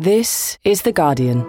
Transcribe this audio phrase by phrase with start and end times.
[0.00, 1.40] This is The Guardian.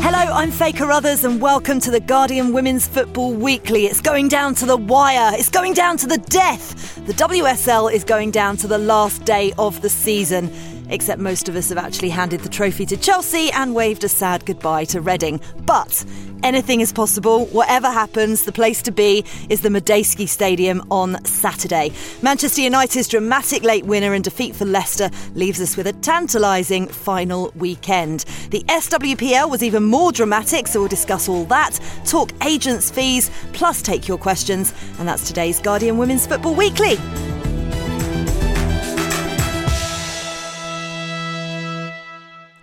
[0.00, 3.84] Hello, I'm Faye Carruthers, and welcome to the Guardian Women's Football Weekly.
[3.84, 6.96] It's going down to the wire, it's going down to the death.
[7.06, 10.50] The WSL is going down to the last day of the season
[10.90, 14.44] except most of us have actually handed the trophy to Chelsea and waved a sad
[14.44, 15.40] goodbye to Reading.
[15.64, 16.04] But
[16.42, 17.46] anything is possible.
[17.46, 21.92] Whatever happens, the place to be is the Madejski Stadium on Saturday.
[22.22, 27.52] Manchester United's dramatic late winner and defeat for Leicester leaves us with a tantalising final
[27.54, 28.20] weekend.
[28.50, 33.82] The SWPL was even more dramatic, so we'll discuss all that, talk agents' fees, plus
[33.82, 34.74] take your questions.
[34.98, 36.98] And that's today's Guardian Women's Football Weekly.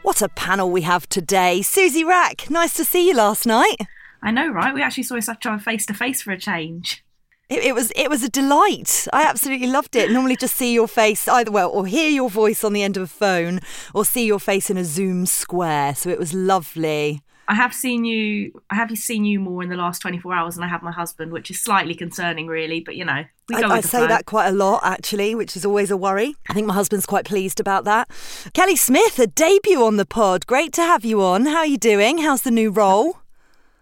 [0.08, 1.62] What a panel we have today.
[1.62, 3.76] Susie Wrack, nice to see you last night.
[4.24, 4.74] I know, right?
[4.74, 7.04] We actually saw such a face to face for a change.
[7.50, 9.09] It, it, was it was a delight.
[9.12, 10.09] I absolutely loved it.
[10.09, 13.04] Normally, just see your face either well, or hear your voice on the end of
[13.04, 13.59] a phone,
[13.94, 15.94] or see your face in a Zoom square.
[15.94, 17.22] So it was lovely.
[17.50, 18.52] I have seen you.
[18.70, 20.92] I have seen you more in the last twenty four hours than I have my
[20.92, 22.81] husband, which is slightly concerning, really.
[22.81, 24.08] But you know, I, I say flow.
[24.08, 26.36] that quite a lot, actually, which is always a worry.
[26.50, 28.09] I think my husband's quite pleased about that.
[28.53, 30.45] Kelly Smith, a debut on the pod.
[30.45, 31.45] Great to have you on.
[31.45, 32.18] How are you doing?
[32.18, 33.20] How's the new role?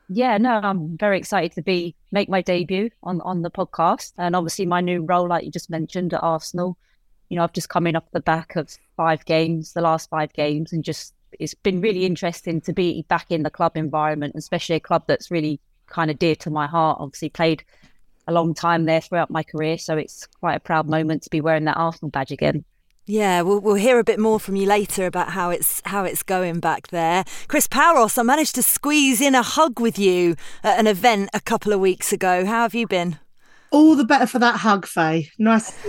[0.10, 4.36] Yeah, no, I'm very excited to be make my debut on on the podcast, and
[4.36, 6.78] obviously my new role, like you just mentioned, at Arsenal.
[7.30, 10.32] You know, I've just come in off the back of five games, the last five
[10.34, 12.08] games, and just it's been really mm-hmm.
[12.08, 16.20] interesting to be back in the club environment, especially a club that's really kind of
[16.20, 16.98] dear to my heart.
[17.00, 17.64] Obviously, played
[18.28, 21.42] a long time there throughout my career, so it's quite a proud moment to be
[21.42, 22.64] wearing that Arsenal badge again.
[23.08, 26.24] Yeah, we'll, we'll hear a bit more from you later about how it's how it's
[26.24, 27.24] going back there.
[27.48, 31.40] Chris Paouros, I managed to squeeze in a hug with you at an event a
[31.40, 32.46] couple of weeks ago.
[32.46, 33.20] How have you been?
[33.76, 35.32] All the better for that hug, Faye.
[35.38, 35.74] Nice.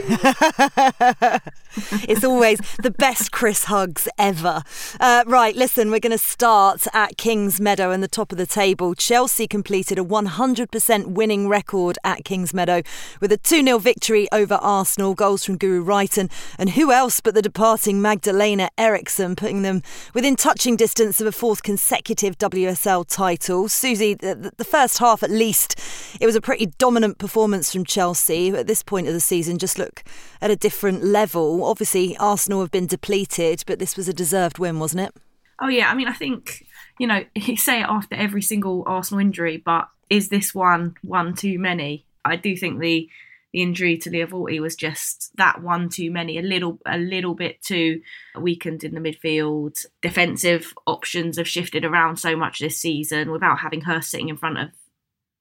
[2.02, 4.64] it's always the best Chris hugs ever.
[4.98, 8.46] Uh, right, listen, we're going to start at Kings Meadow and the top of the
[8.46, 8.96] table.
[8.96, 12.82] Chelsea completed a 100% winning record at Kings Meadow
[13.20, 17.34] with a 2 0 victory over Arsenal, goals from Guro Reiten, and who else but
[17.34, 23.69] the departing Magdalena Eriksson, putting them within touching distance of a fourth consecutive WSL title.
[23.69, 25.78] Susie, the, the first half at least,
[26.20, 29.78] it was a pretty dominant performance from Chelsea at this point of the season just
[29.78, 30.03] look
[30.41, 31.62] at a different level.
[31.62, 35.14] Obviously, Arsenal have been depleted, but this was a deserved win, wasn't it?
[35.60, 35.91] Oh, yeah.
[35.91, 36.64] I mean, I think,
[36.98, 41.34] you know, you say it after every single Arsenal injury, but is this one one
[41.34, 42.06] too many?
[42.25, 43.10] I do think the
[43.53, 47.34] the injury to Lia Wälti was just that one too many, a little a little
[47.34, 48.03] bit too
[48.38, 49.84] weakened in the midfield.
[50.03, 54.58] Defensive options have shifted around so much this season without having her sitting in front
[54.58, 54.69] of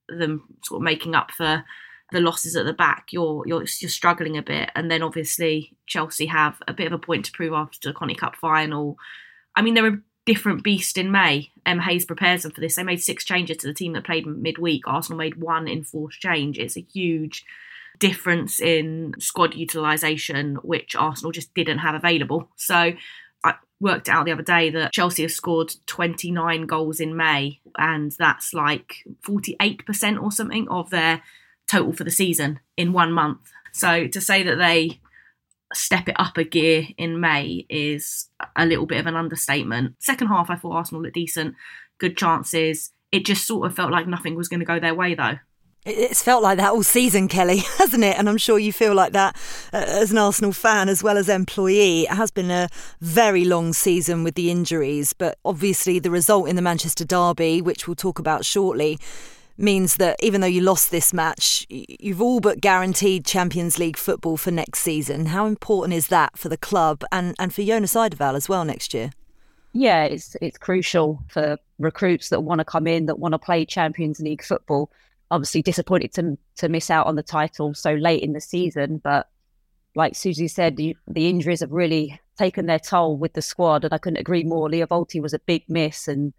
[0.07, 1.65] them sort of making up for
[2.11, 4.69] the losses at the back, you're you're you're struggling a bit.
[4.75, 8.15] And then obviously Chelsea have a bit of a point to prove after the Conti
[8.15, 8.97] Cup final.
[9.55, 11.51] I mean, they're a different beast in May.
[11.65, 12.75] M Hayes prepares them for this.
[12.75, 14.87] They made six changes to the team that played midweek.
[14.87, 16.57] Arsenal made one enforced change.
[16.57, 17.45] It's a huge
[17.99, 22.49] difference in squad utilisation, which Arsenal just didn't have available.
[22.55, 22.93] So
[23.43, 28.11] I worked out the other day that Chelsea have scored 29 goals in May, and
[28.17, 31.21] that's like 48% or something of their
[31.69, 33.51] total for the season in one month.
[33.73, 34.99] So to say that they
[35.73, 39.95] step it up a gear in May is a little bit of an understatement.
[39.99, 41.55] Second half, I thought Arsenal looked decent,
[41.97, 42.91] good chances.
[43.11, 45.37] It just sort of felt like nothing was going to go their way, though.
[45.85, 48.17] It's felt like that all season, Kelly, hasn't it?
[48.17, 49.35] And I'm sure you feel like that
[49.71, 52.03] uh, as an Arsenal fan as well as employee.
[52.03, 52.69] It has been a
[53.01, 57.87] very long season with the injuries, but obviously the result in the Manchester Derby, which
[57.87, 58.97] we'll talk about shortly,
[59.57, 64.37] means that even though you lost this match, you've all but guaranteed Champions League football
[64.37, 65.27] for next season.
[65.27, 68.93] How important is that for the club and, and for Jonas Eidevall as well next
[68.93, 69.11] year?
[69.73, 73.65] Yeah, it's it's crucial for recruits that want to come in, that want to play
[73.65, 74.89] Champions League football.
[75.31, 79.27] Obviously, disappointed to to miss out on the title so late in the season, but
[79.95, 83.93] like Susie said, the, the injuries have really taken their toll with the squad, and
[83.93, 84.69] I couldn't agree more.
[84.69, 86.33] Lia Wälti was a big miss, and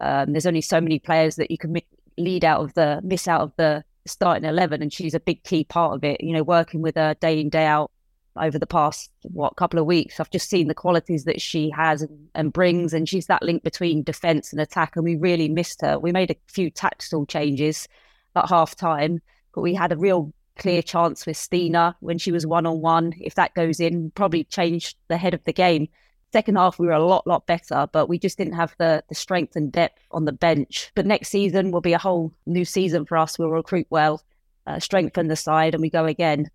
[0.00, 1.72] um, there's only so many players that you can
[2.18, 5.62] lead out of the miss out of the starting 11 and she's a big key
[5.62, 7.90] part of it you know working with her day in day out
[8.36, 10.18] over the past what couple of weeks.
[10.18, 13.62] I've just seen the qualities that she has and, and brings and she's that link
[13.62, 15.98] between defense and attack and we really missed her.
[15.98, 17.88] We made a few tactical changes
[18.34, 19.20] at half time
[19.54, 23.12] but we had a real clear chance with Stina when she was one on one.
[23.20, 25.88] If that goes in probably changed the head of the game
[26.32, 29.14] Second half, we were a lot, lot better, but we just didn't have the, the
[29.14, 30.90] strength and depth on the bench.
[30.94, 33.38] But next season will be a whole new season for us.
[33.38, 34.22] We'll recruit well,
[34.66, 36.50] uh, strengthen the side, and we go again.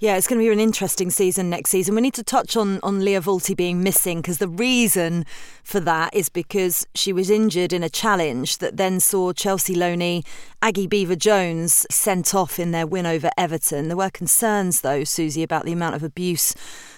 [0.00, 1.94] Yeah, it's going to be an interesting season next season.
[1.94, 5.24] We need to touch on on Lia Wälti being missing because the reason
[5.62, 10.24] for that is because she was injured in a challenge that then saw Chelsea loanee
[10.60, 13.88] Aggie Beever-Jones sent off in their win over Everton.
[13.88, 16.54] There were concerns though, Susie, about the amount of abuse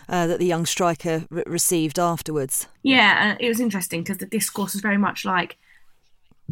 [0.09, 2.69] uh, that the young striker re- received afterwards.
[2.83, 5.59] Yeah, uh, it was interesting because the discourse was very much like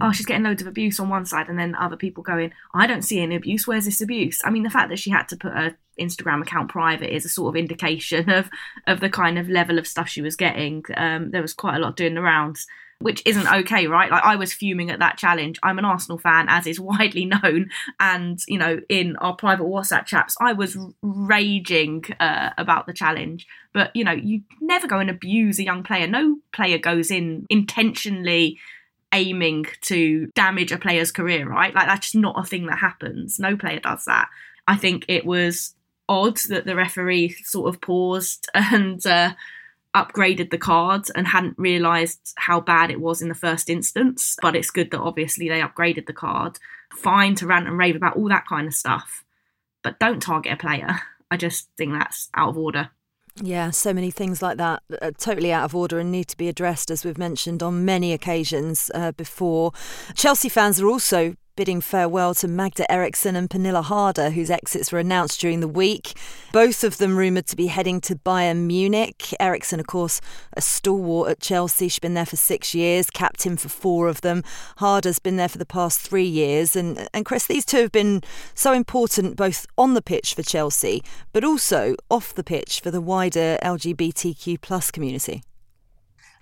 [0.00, 2.86] oh, she's getting loads of abuse on one side, and then other people going, I
[2.86, 3.66] don't see any abuse.
[3.66, 4.40] Where's this abuse?
[4.44, 7.28] I mean, the fact that she had to put her Instagram account private is a
[7.28, 8.50] sort of indication of
[8.86, 10.84] of the kind of level of stuff she was getting.
[10.96, 12.66] Um, there was quite a lot doing the rounds.
[13.00, 14.10] Which isn't okay, right?
[14.10, 15.58] Like I was fuming at that challenge.
[15.62, 17.70] I'm an Arsenal fan, as is widely known,
[18.00, 23.46] and you know, in our private WhatsApp chats, I was raging uh, about the challenge.
[23.74, 26.06] But you know, you never go and abuse a young player.
[26.06, 28.58] No player goes in intentionally
[29.14, 31.74] aiming to damage a player's career, right?
[31.74, 33.38] Like that's just not a thing that happens.
[33.38, 34.28] No player does that.
[34.66, 35.74] I think it was
[36.08, 39.32] odd that the referee sort of paused and uh,
[39.94, 44.36] upgraded the card and hadn't realised how bad it was in the first instance.
[44.42, 46.58] But it's good that obviously they upgraded the card.
[46.92, 49.24] Fine to rant and rave about all that kind of stuff,
[49.82, 51.00] but don't target a player.
[51.30, 52.90] I just think that's out of order.
[53.42, 56.48] Yeah, so many things like that are totally out of order and need to be
[56.48, 59.72] addressed, as we've mentioned on many occasions uh, before.
[60.14, 64.98] Chelsea fans are also bidding farewell to Magda Eriksson and Pernille Harder, whose exits were
[64.98, 66.14] announced during the week.
[66.52, 69.34] Both of them rumoured to be heading to Bayern Munich.
[69.38, 70.20] Eriksson, of course,
[70.56, 71.88] a stalwart at Chelsea.
[71.88, 74.42] She's been there for six years, captain for four of them.
[74.78, 76.74] Harder's been there for the past three years.
[76.74, 78.22] And, and Chris, these two have been
[78.54, 81.02] so important both on the pitch for Chelsea,
[81.32, 85.42] but also off the pitch for the wider LGBTQ plus community.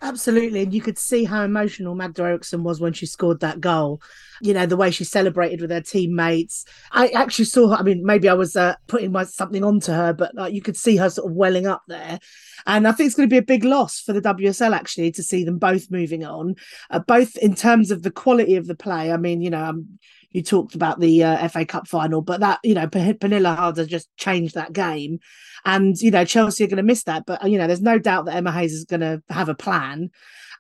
[0.05, 0.63] Absolutely.
[0.63, 4.03] And you could see how emotional Magda Eriksson was when she scored that goal.
[4.41, 6.65] You know, the way she celebrated with her teammates.
[6.91, 7.77] I actually saw her.
[7.77, 10.77] I mean, maybe I was uh, putting my, something onto her, but like, you could
[10.77, 12.19] see her sort of welling up there.
[12.67, 15.23] And I think it's going to be a big loss for the WSL actually to
[15.23, 16.57] see them both moving on,
[16.91, 19.13] uh, both in terms of the quality of the play.
[19.13, 19.99] I mean, you know, um,
[20.33, 24.15] you talked about the uh, FA Cup final, but that, you know, Pernille Harder just
[24.17, 25.21] changed that game.
[25.65, 27.25] And, you know, Chelsea are going to miss that.
[27.27, 30.11] But, you know, there's no doubt that Emma Hayes is going to have a plan.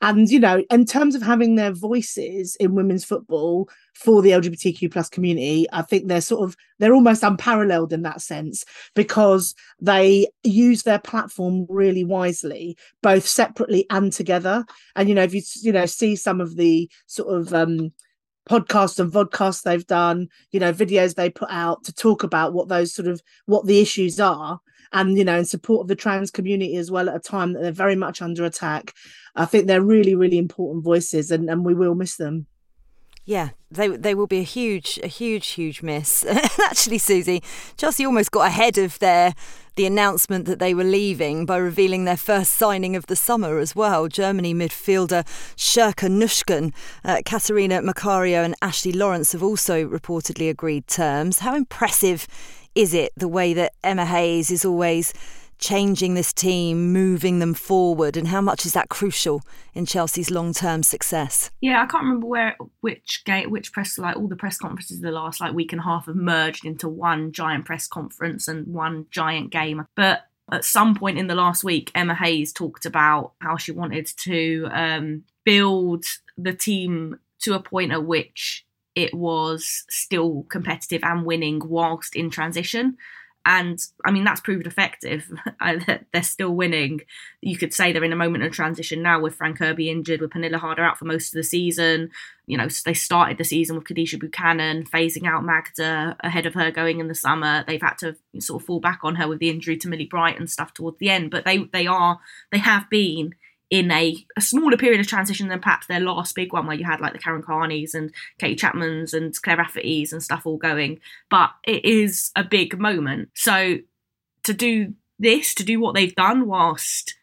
[0.02, 4.90] And, you know, in terms of having their voices in women's football for the LGBTQ
[4.92, 8.64] plus community, I think they're sort of, they're almost unparalleled in that sense
[8.96, 14.64] because they use their platform really wisely, both separately and together.
[14.96, 17.92] And, you know, if you, you know, see some of the sort of, um,
[18.48, 22.68] podcasts and vodcasts they've done you know videos they put out to talk about what
[22.68, 24.60] those sort of what the issues are
[24.92, 27.62] and you know in support of the trans community as well at a time that
[27.62, 28.92] they're very much under attack.
[29.34, 32.46] I think they're really really important voices and, and we will miss them
[33.24, 36.24] yeah, they they will be a huge, a huge, huge miss.
[36.68, 37.42] Actually, Susie,
[37.76, 39.34] Chelsea almost got ahead of their
[39.76, 43.74] the announcement that they were leaving by revealing their first signing of the summer as
[43.74, 44.08] well.
[44.08, 45.24] Germany midfielder
[45.56, 46.74] Sjoeke Nüsken,
[47.04, 51.38] uh, Catarina Macario, and Ashley Lawrence have also reportedly agreed terms.
[51.38, 52.26] How impressive
[52.74, 55.14] is it the way that Emma Hayes is always
[55.62, 59.42] changing this team, moving them forward, and how much is that crucial
[59.72, 61.50] in Chelsea's long-term success?
[61.60, 65.12] Yeah, I can't remember where which gate which press like all the press conferences the
[65.12, 69.06] last like week and a half have merged into one giant press conference and one
[69.10, 69.86] giant game.
[69.94, 74.06] But at some point in the last week, Emma Hayes talked about how she wanted
[74.18, 76.04] to um, build
[76.36, 82.30] the team to a point at which it was still competitive and winning whilst in
[82.30, 82.96] transition.
[83.44, 85.30] And I mean, that's proved effective.
[86.12, 87.00] they're still winning.
[87.40, 90.30] You could say they're in a moment of transition now with Fran Kirby injured, with
[90.30, 92.10] Pernille Harder out for most of the season.
[92.46, 96.70] You know, they started the season with Kadeisha Buchanan phasing out Magda ahead of her
[96.70, 97.64] going in the summer.
[97.66, 100.38] They've had to sort of fall back on her with the injury to Millie Bright
[100.38, 101.30] and stuff towards the end.
[101.30, 102.20] But they they are
[102.52, 103.34] they have been
[103.72, 106.84] in a, a smaller period of transition than perhaps their last big one, where you
[106.84, 111.00] had like the Karen Carneys and Katie Chapmans and Claire Rafferty's and stuff all going.
[111.30, 113.30] But it is a big moment.
[113.32, 113.78] So
[114.42, 117.14] to do this, to do what they've done whilst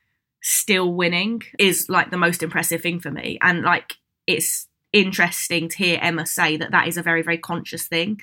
[0.42, 3.38] still winning, is like the most impressive thing for me.
[3.44, 7.86] And like it's interesting to hear Emma say that that is a very, very conscious
[7.86, 8.22] thing,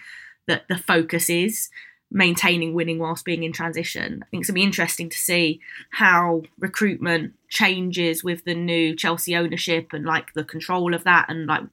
[0.49, 1.68] that the focus is
[2.10, 4.22] maintaining winning whilst being in transition.
[4.22, 5.60] I think it's going to be interesting to see
[5.90, 11.46] how recruitment changes with the new Chelsea ownership and like the control of that and
[11.46, 11.64] like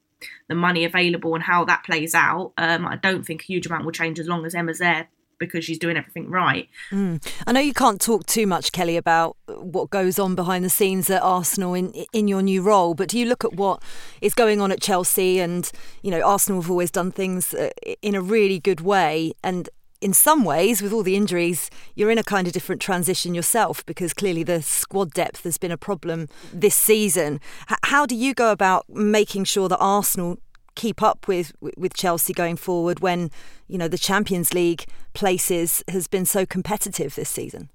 [0.47, 2.53] the money available and how that plays out.
[2.57, 5.07] Um, I don't think a huge amount will change as long as Emma's there
[5.39, 6.69] because she's doing everything right.
[6.91, 7.25] Mm.
[7.45, 11.09] I know you can't talk too much, Kelly, about what goes on behind the scenes
[11.09, 13.83] at Arsenal in in your new role, but do you look at what
[14.21, 15.39] is going on at Chelsea?
[15.39, 15.69] And
[16.01, 17.69] you know, Arsenal have always done things uh,
[18.01, 19.69] in a really good way, and
[20.03, 23.86] in some ways, with all the injuries, you're in a kind of different transition yourself
[23.86, 27.39] because clearly the squad depth has been a problem this season.
[27.72, 30.39] H- how do you go about making sure that Arsenal
[30.75, 33.31] keep up with with Chelsea going forward when
[33.67, 37.69] you know the Champions League places has been so competitive this season?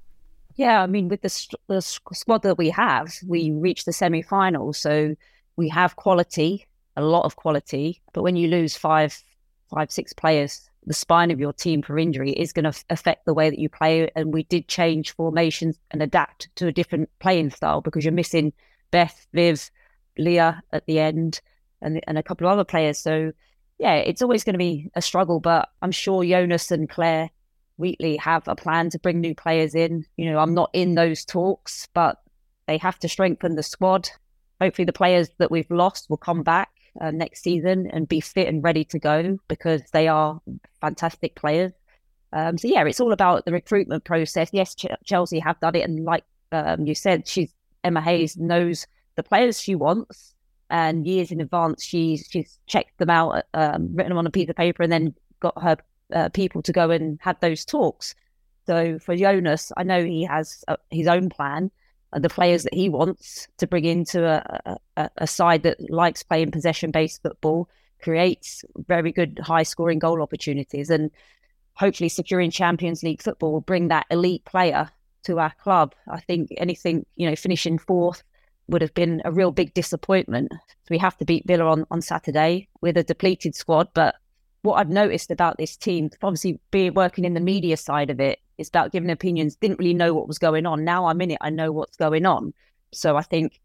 [0.57, 5.15] Yeah, I mean, with the, the squad that we have, we reached the semi-final, so
[5.57, 6.67] we have quality,
[6.97, 8.03] a lot of quality.
[8.13, 9.23] But when you lose five,
[9.71, 13.35] five, six players, the spine of your team for injury is going to affect the
[13.35, 14.11] way that you play.
[14.17, 18.55] And we did change formations and adapt to a different playing style because you're missing
[18.91, 19.71] Beth, Viv,
[20.17, 21.43] Leah at the end
[21.83, 22.99] and and a couple of other players.
[22.99, 23.33] So
[23.79, 27.31] yeah, it's always going to be a struggle, but I'm sure Jonas and Clare
[27.77, 30.07] Wheatley have a plan to bring new players in.
[30.17, 32.17] You know, I'm not in those talks, but
[32.67, 34.09] they have to strengthen the squad.
[34.59, 38.49] Hopefully, the players that we've lost will come back uh, next season and be fit
[38.49, 40.41] and ready to go because they are
[40.81, 41.73] fantastic players.
[42.33, 44.51] Um, so yeah, it's all about the recruitment process.
[44.53, 47.53] Yes, Ch- Chelsea have done it, and like um, you said, she's
[47.85, 50.35] Emma Hayes knows the players she wants
[50.71, 54.49] and years in advance she's she's checked them out, um, written them on a piece
[54.49, 55.77] of paper, and then got her
[56.15, 58.15] uh, people to go and had those talks.
[58.67, 61.71] So for Jonas, I know he has uh, his own plan,
[62.13, 66.51] the players that he wants to bring into a, a, a side that likes playing
[66.51, 67.69] possession-based football,
[68.01, 71.11] creates very good high-scoring goal opportunities, and
[71.75, 74.91] hopefully securing Champions League football will bring that elite player
[75.25, 75.95] to our club.
[76.09, 78.23] I think anything, you know, finishing fourth
[78.69, 80.51] would have been a real big disappointment.
[80.53, 83.89] So we have to beat Villa on, on Saturday with a depleted squad.
[83.95, 84.15] But
[84.63, 88.39] what I've noticed about this team, obviously being working in the media side of it,
[88.59, 90.85] is about giving opinions, didn't really know what was going on.
[90.85, 92.53] Now I'm in it, I know what's going on.
[92.93, 93.61] So I think,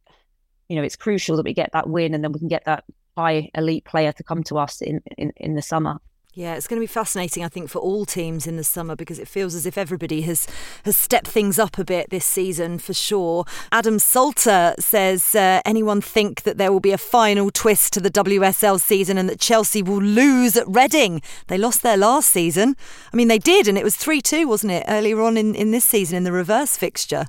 [0.69, 2.85] you know, it's crucial that we get that win and then we can get that
[3.17, 6.00] high elite player to come to us in, in, in the summer.
[6.35, 9.19] Yeah, it's going to be fascinating, I think, for all teams in the summer because
[9.19, 10.47] it feels as if everybody has
[10.83, 13.45] has stepped things up a bit this season for sure.
[13.71, 18.09] Adam Salter says, uh, "Anyone think that there will be a final twist to the
[18.09, 21.21] WSL season and that Chelsea will lose at Reading?
[21.49, 22.75] They lost their last season.
[23.13, 25.69] I mean, they did, and it was three two, wasn't it, earlier on in, in
[25.69, 27.27] this season in the reverse fixture."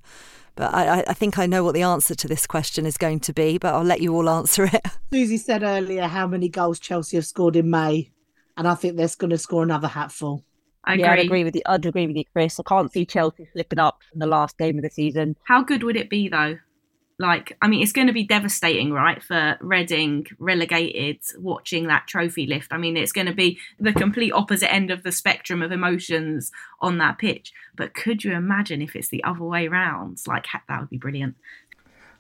[0.57, 3.33] But I, I, think I know what the answer to this question is going to
[3.33, 4.87] be, but I'll let you all answer it.
[5.13, 8.14] Susie said earlier how many goals Chelsea have scored in May
[8.57, 10.45] and I think they're going to score another hatful.
[10.85, 11.05] I agree.
[11.05, 11.63] Yeah, I'd agree with you.
[11.67, 12.61] I'd agree with you, Chris.
[12.61, 15.37] I can't see Chelsea slipping up in the last game of the season.
[15.45, 16.59] How good would it be though?
[17.19, 22.45] Like, I mean, it's going to be devastating, right, for Reading relegated watching that trophy
[22.45, 22.73] lift.
[22.73, 26.51] I mean, it's going to be the complete opposite end of the spectrum of emotions
[26.81, 27.53] on that pitch.
[27.77, 30.19] But could you imagine if it's the other way round?
[30.27, 31.37] Like, that would be brilliant.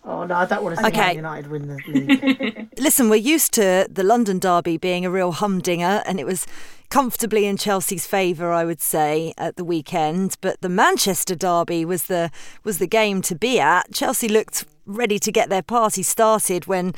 [0.06, 1.14] Oh no, I don't want to see okay.
[1.14, 2.68] United win the league.
[2.78, 6.46] Listen, we're used to the London derby being a real humdinger, and it was
[6.90, 10.37] comfortably in Chelsea's favour, I would say, at the weekend.
[10.42, 12.30] But the Manchester derby was the
[12.64, 13.92] was the game to be at.
[13.94, 16.94] Chelsea looked ready to get their party started when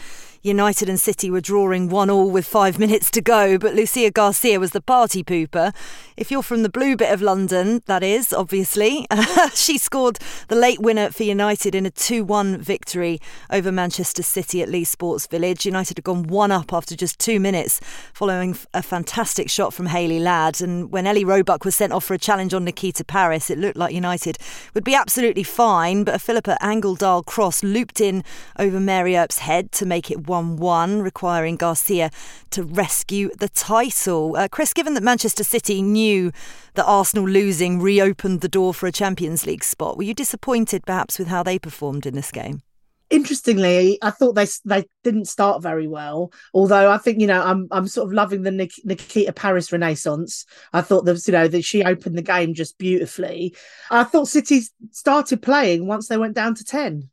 [0.47, 4.61] United and City were drawing one all with five minutes to go, but Lucia Garcia
[4.61, 5.75] was the party pooper.
[6.17, 9.07] If you're from the blue bit of London, that is, obviously,
[9.55, 14.63] she scored the late winner for United in a 2 1 victory over Manchester City
[14.63, 15.67] at Leigh Sports Village.
[15.67, 17.81] United had gone one up after just two minutes
[18.15, 20.61] following a fantastic shot from Hayley Ladd.
[20.61, 23.77] And when Ellie Roebuck was sent off for a challenge on Nikita Parris, it looked
[23.77, 24.39] like United
[24.75, 28.25] would be absolutely fine, but a Filippa Angeldahl cross looped in
[28.59, 32.11] over Mary Earps' head to make it 1 1 1, requiring Garcia
[32.51, 34.37] to rescue the title.
[34.37, 36.33] Uh, Chris, given that Manchester City knew
[36.75, 41.19] that Arsenal losing reopened the door for a Champions League spot, were you disappointed perhaps
[41.19, 42.63] with how they performed in this game?
[43.09, 46.33] interestingly, I thought they they didn't start very well.
[46.53, 50.45] Although I think you know I'm I'm sort of loving the Nik- Nikita Parris renaissance.
[50.73, 53.55] I thought that you know that she opened the game just beautifully.
[53.91, 57.09] I thought City started playing once they went down to ten.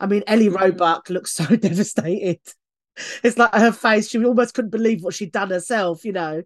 [0.00, 0.48] I mean, Ellie.
[0.48, 2.40] Roebuck looks so devastated.
[3.22, 6.42] It's like her face she almost couldn't believe what she'd done herself you know?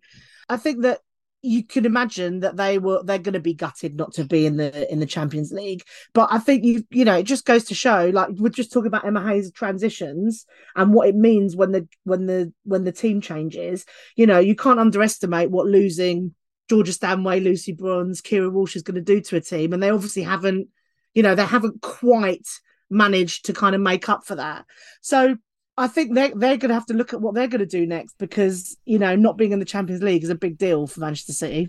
[0.48, 1.00] I think that
[1.42, 4.56] you can imagine that they were they're going to be gutted not to be in
[4.56, 5.82] the in the champions league.
[6.12, 8.88] But i think you you know it just goes to show like we're just talking
[8.88, 13.20] about emma hayes transitions and what it means when the when the when the team
[13.20, 13.84] changes.
[14.16, 16.34] You know you can't underestimate what losing
[16.68, 19.72] georgia stanway lucy bronze Keira walsh is going to do to a team.
[19.72, 20.68] And they obviously haven't
[21.14, 22.48] you know they haven't quite
[22.90, 24.64] managed to kind of make up for that
[25.00, 25.36] so
[25.78, 27.86] I think they're, they're going to have to look at what they're going to do
[27.86, 30.98] next because, you know, not being in the Champions League is a big deal for
[30.98, 31.68] Manchester City.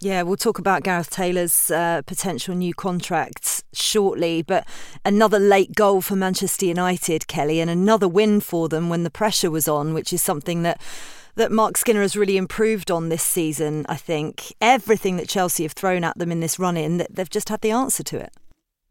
[0.00, 4.66] Yeah, we'll talk about Gareth Taylor's uh, potential new contract shortly, but
[5.04, 9.50] another late goal for Manchester United, Kelly, and another win for them when the pressure
[9.50, 10.80] was on, which is something that
[11.34, 13.86] that Marc Skinner has really improved on this season.
[13.88, 17.60] I think everything that Chelsea have thrown at them in this run-in, they've just had
[17.60, 18.32] the answer to it.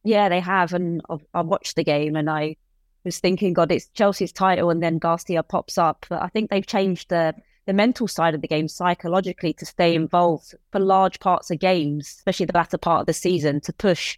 [0.08, 1.02] Yeah, they have, and
[1.34, 2.56] I watched the game and I
[3.04, 6.06] was thinking, God, it's Chelsea's title, and then Garcia pops up.
[6.08, 7.34] But I think they've changed the
[7.66, 12.08] the mental side of the game psychologically to stay involved for large parts of games,
[12.08, 14.18] especially the latter part of the season, to push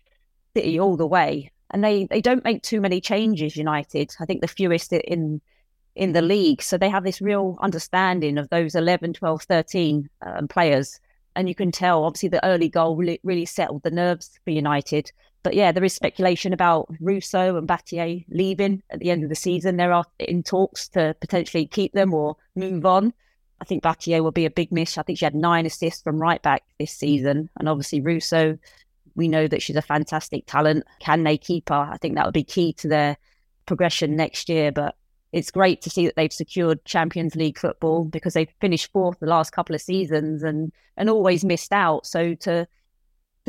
[0.55, 1.51] City all the way.
[1.71, 4.15] And they, they don't make too many changes, United.
[4.19, 5.41] I think the fewest in
[5.95, 6.61] in the league.
[6.61, 10.99] So they have this real understanding of those 11, 12, 13 um, players.
[11.35, 15.11] And you can tell, obviously, the early goal really, really settled the nerves for United.
[15.43, 19.35] But yeah, there is speculation about Russo and Batlle leaving at the end of the
[19.35, 19.77] season.
[19.77, 23.13] There are in talks to potentially keep them or move on.
[23.61, 24.97] I think Batlle will be a big miss.
[24.97, 27.49] I think she had nine assists from right back this season.
[27.57, 28.57] And obviously, Russo,
[29.15, 30.85] we know that she's a fantastic talent.
[30.99, 31.75] Can they keep her?
[31.75, 33.17] I think that would be key to their
[33.65, 34.71] progression next year.
[34.71, 34.95] But
[35.31, 39.27] it's great to see that they've secured Champions League football because they've finished fourth the
[39.27, 42.05] last couple of seasons and and always missed out.
[42.05, 42.67] So to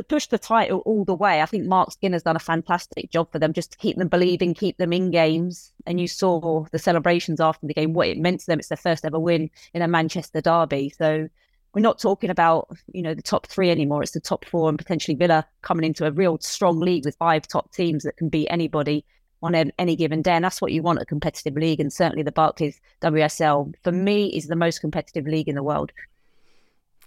[0.00, 1.42] to push the title all the way.
[1.42, 4.54] I think Marc Skinner's done a fantastic job for them just to keep them believing,
[4.54, 5.73] keep them in games.
[5.87, 8.59] And you saw the celebrations after the game, what it meant to them.
[8.59, 10.92] It's their first ever win in a Manchester derby.
[10.97, 11.28] So
[11.75, 14.02] we're not talking about, you know, the top three anymore.
[14.02, 17.47] It's the top four and potentially Villa coming into a real strong league with five
[17.47, 19.04] top teams that can beat anybody
[19.42, 20.33] on any given day.
[20.33, 21.80] And that's what you want a competitive league.
[21.80, 25.92] And certainly the Barclays WSL, for me, is the most competitive league in the world.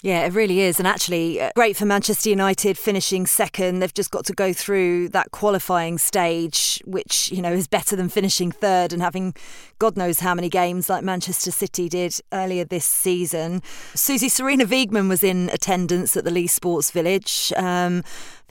[0.04, 0.80] Yeah, it really is.
[0.80, 3.80] And actually, uh, great for Manchester United finishing second.
[3.80, 8.10] They've just got to go through that qualifying stage, which, you know, is better than
[8.10, 9.34] finishing third and having
[9.80, 13.62] God knows how many games like Manchester City did earlier this season.
[13.96, 17.54] Susie Sarina Wiegman was in attendance at the Leigh Sports Village.
[17.56, 18.04] Um,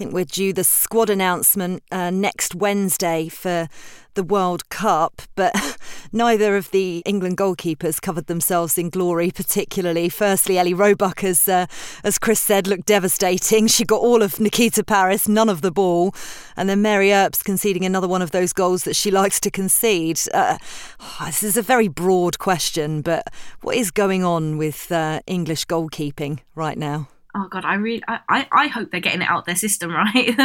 [0.02, 3.68] think we're due the squad announcement uh, next Wednesday for
[4.14, 5.54] the World Cup, but
[6.12, 10.08] neither of the England goalkeepers covered themselves in glory particularly.
[10.08, 11.66] Firstly, Ellie Roebuck, as, uh,
[12.02, 13.68] as Chris said, looked devastating.
[13.68, 16.12] She got all of Nikita Parris, none of the ball.
[16.56, 20.20] And then Mary Earps conceding another one of those goals that she likes to concede.
[20.34, 20.58] Uh,
[20.98, 23.22] oh, this is a very broad question, but
[23.60, 27.06] what is going on with uh, English goalkeeping right now?
[27.34, 30.36] Oh god i really I, I hope they're getting it out their system right?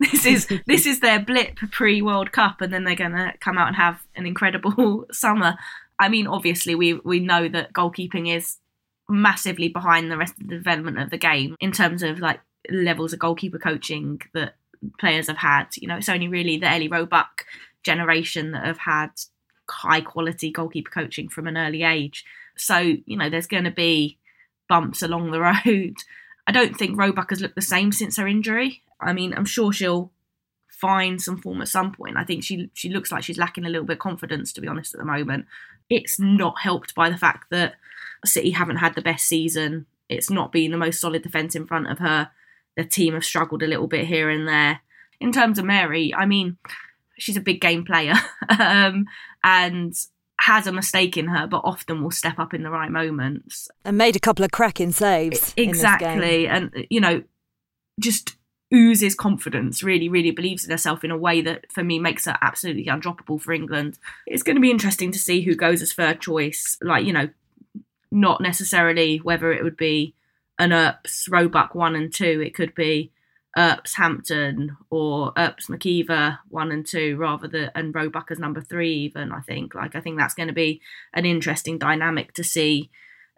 [0.00, 3.68] This is this is their blip pre world cup and then they're gonna come out
[3.68, 5.56] and have an incredible summer.
[5.98, 8.58] I mean obviously we we know that goalkeeping is
[9.08, 13.12] massively behind the rest of the development of the game in terms of like levels
[13.12, 14.56] of goalkeeper coaching that
[14.98, 15.66] players have had.
[15.76, 17.44] You know it's only really the ellie roebuck
[17.82, 19.10] generation that have had
[19.70, 22.24] high quality goalkeeper coaching from an early age.
[22.56, 24.18] So you know there's going to be
[24.68, 25.94] bumps along the road
[26.46, 28.82] I don't think Roebuck has looked the same since her injury.
[29.00, 30.12] I mean, I'm sure she'll
[30.68, 32.16] find some form at some point.
[32.16, 34.68] I think she she looks like she's lacking a little bit of confidence, to be
[34.68, 35.46] honest, at the moment.
[35.88, 37.74] It's not helped by the fact that
[38.24, 39.86] City haven't had the best season.
[40.08, 42.30] It's not been the most solid defence in front of her.
[42.76, 44.80] The team have struggled a little bit here and there.
[45.20, 46.58] In terms of Mary, I mean,
[47.18, 48.14] she's a big game player.
[48.58, 49.06] um,
[49.42, 49.94] and
[50.44, 53.68] has a mistake in her, but often will step up in the right moments.
[53.82, 55.54] And made a couple of cracking saves.
[55.56, 56.46] Exactly.
[56.46, 57.22] And, you know,
[57.98, 58.36] just
[58.72, 62.36] oozes confidence, really, really believes in herself in a way that for me makes her
[62.42, 63.98] absolutely undroppable for England.
[64.26, 66.76] It's going to be interesting to see who goes as third choice.
[66.82, 67.30] Like, you know,
[68.10, 70.14] not necessarily whether it would be
[70.58, 72.42] an Earps, Roebuck one and two.
[72.44, 73.12] It could be
[73.56, 78.92] Earps Hampton or Earps MacIver one and two rather than and Roebuck as number three
[78.92, 80.80] even I think like I think that's going to be
[81.12, 82.90] an interesting dynamic to see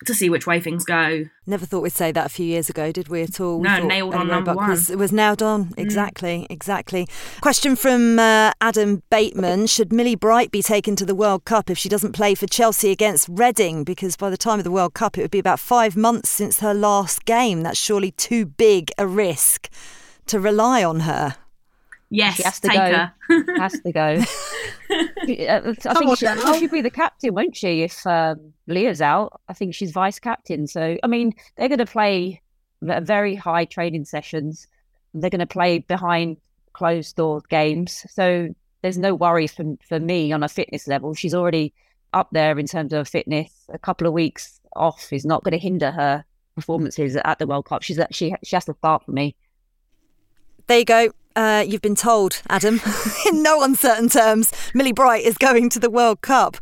[0.04, 1.24] to see which way things go.
[1.46, 3.58] Never thought we'd say that a few years ago, did we at all?
[3.58, 4.68] We no, nailed on number one.
[4.68, 5.78] Was, was nailed on, mm.
[5.78, 6.46] exactly, mm.
[6.50, 7.08] exactly.
[7.40, 11.78] Question from uh, Adam Bateman Should Millie Bright be taken to the World Cup if
[11.78, 13.84] she doesn't play for Chelsea against Reading?
[13.84, 16.60] Because by the time of the World Cup, it would be about five months since
[16.60, 17.62] her last game.
[17.62, 19.70] That's surely too big a risk
[20.26, 21.36] to rely on her.
[22.10, 23.54] Yes, she has to go.
[23.58, 24.22] Has to go.
[24.88, 27.82] I think she, she should be the captain, won't she?
[27.82, 30.68] If um, Leah's out, I think she's vice captain.
[30.68, 32.40] So, I mean, they're going to play
[32.80, 34.68] very high training sessions.
[35.14, 36.36] They're going to play behind
[36.74, 38.06] closed door games.
[38.08, 41.14] So, there's no worries for, for me on a fitness level.
[41.14, 41.74] She's already
[42.12, 43.50] up there in terms of fitness.
[43.70, 47.66] A couple of weeks off is not going to hinder her performances at the World
[47.66, 47.82] Cup.
[47.82, 49.34] She's actually she has to start for me.
[50.68, 51.10] There you go.
[51.36, 52.80] Uh, you've been told, Adam,
[53.28, 56.56] in no uncertain terms, Millie Bright is going to the World Cup.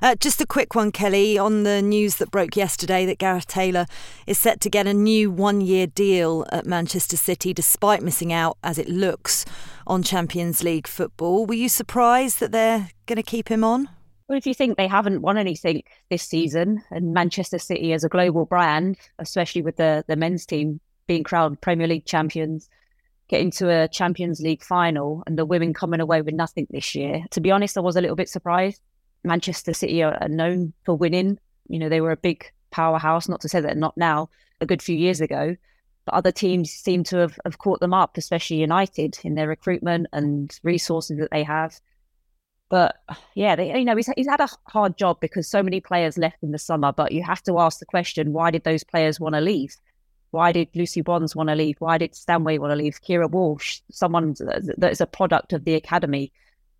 [0.00, 3.84] Uh, just a quick one, Kelly, on the news that broke yesterday that Gareth Taylor
[4.26, 8.56] is set to get a new one year deal at Manchester City despite missing out,
[8.64, 9.44] as it looks,
[9.86, 11.44] on Champions League football.
[11.44, 13.90] Were you surprised that they're going to keep him on?
[14.28, 18.08] Well, if you think they haven't won anything this season, and Manchester City as a
[18.08, 22.70] global brand, especially with the, the men's team being crowned Premier League champions,
[23.28, 27.24] getting to a Champions League final, and the women coming away with nothing this year,
[27.30, 28.80] to be honest, I was a little bit surprised.
[29.24, 31.38] Manchester City are, known for winning.
[31.68, 34.82] You know, they were a big powerhouse, not to say that not now, a good
[34.82, 35.56] few years ago.
[36.04, 40.06] But other teams seem to have, have caught them up, especially United in their recruitment
[40.12, 41.78] and resources that they have.
[42.70, 42.96] But
[43.34, 46.42] yeah, they, you know, he's, he's had a hard job because so many players left
[46.42, 46.92] in the summer.
[46.92, 49.76] But you have to ask the question why did those players want to leave?
[50.30, 51.76] Why did Lucy Bronze want to leave?
[51.78, 53.00] Why did Stanway want to leave?
[53.00, 54.34] Keira Walsh, someone
[54.76, 56.32] that's a product of the academy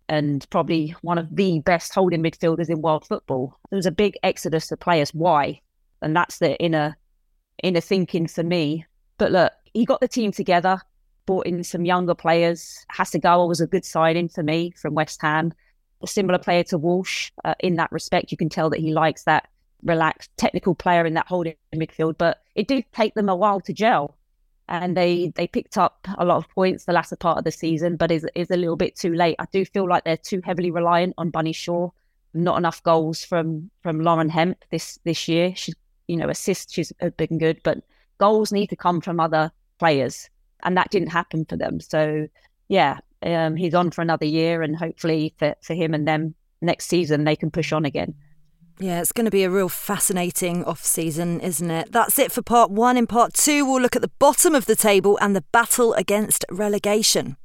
[0.07, 3.57] and probably one of the best holding midfielders in world football.
[3.69, 5.13] There was a big exodus of players.
[5.13, 5.61] Why?
[6.01, 6.97] And that's the inner
[7.63, 8.85] inner thinking for me.
[9.17, 10.81] But look, he got the team together,
[11.25, 12.85] brought in some younger players.
[12.95, 15.53] Hasegawa was a good signing for me from West Ham.
[16.01, 18.31] A similar player to Walsh uh, in that respect.
[18.31, 19.49] You can tell that he likes that
[19.83, 22.17] relaxed technical player in that holding midfield.
[22.17, 24.17] But it did take them a while to gel
[24.69, 27.97] and they they picked up a lot of points the latter part of the season,
[27.97, 29.35] but is is a little bit too late.
[29.39, 31.89] I do feel like they're too heavily reliant on Bunny Shaw.
[32.35, 35.53] Not enough goals from from Lauren Hemp this this year.
[35.55, 35.75] She's
[36.07, 37.79] you know assists she's been good, but
[38.19, 40.29] goals need to come from other players,
[40.63, 41.79] and that didn't happen for them.
[41.79, 42.27] So
[42.67, 46.85] yeah, um, he's on for another year, and hopefully for for him and them next
[46.85, 48.13] season they can push on again.
[48.81, 51.91] Yeah, it's going to be a real fascinating off season, isn't it?
[51.91, 52.95] That's it for part one.
[52.95, 56.45] In part two, we'll look at the bottom of the table and the battle against
[56.49, 57.35] relegation.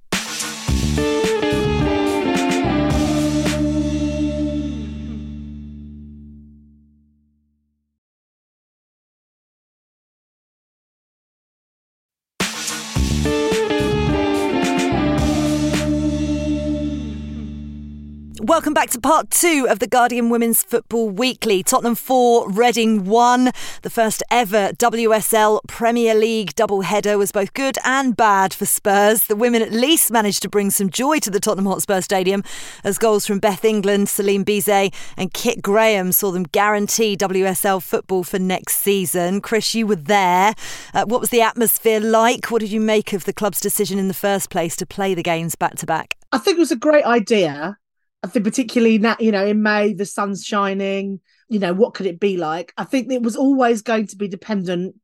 [18.44, 21.62] Welcome back to part two of the Guardian Women's Football Weekly.
[21.62, 23.50] Tottenham 4, Reading 1.
[23.80, 29.28] The first ever WSL Premier League double header was both good and bad for Spurs.
[29.28, 32.44] The women at least managed to bring some joy to the Tottenham Hotspur Stadium
[32.84, 38.24] as goals from Beth England, Celine Bizet, and Kit Graham saw them guarantee WSL football
[38.24, 39.40] for next season.
[39.40, 40.52] Chris, you were there.
[40.92, 42.50] Uh, what was the atmosphere like?
[42.50, 45.22] What did you make of the club's decision in the first place to play the
[45.22, 46.18] games back to back?
[46.30, 47.78] I think it was a great idea.
[48.24, 51.20] I think particularly now, you know, in May, the sun's shining.
[51.50, 52.72] You know, what could it be like?
[52.78, 54.96] I think it was always going to be dependent.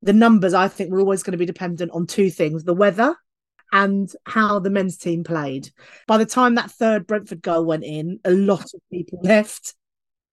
[0.00, 3.16] The numbers, I think, were always going to be dependent on two things: the weather
[3.72, 5.70] and how the men's team played.
[6.06, 9.74] By the time that third Brentford goal went in, a lot of people left.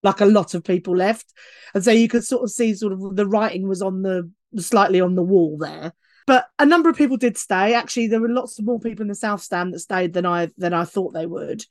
[0.04, 1.26] Like a lot of people left,
[1.74, 4.30] and so you could sort of see sort of the writing was on the
[4.60, 5.94] slightly on the wall there.
[6.28, 7.74] But a number of people did stay.
[7.74, 10.50] Actually, there were lots of more people in the South Stand that stayed than I
[10.58, 11.64] than I thought they would.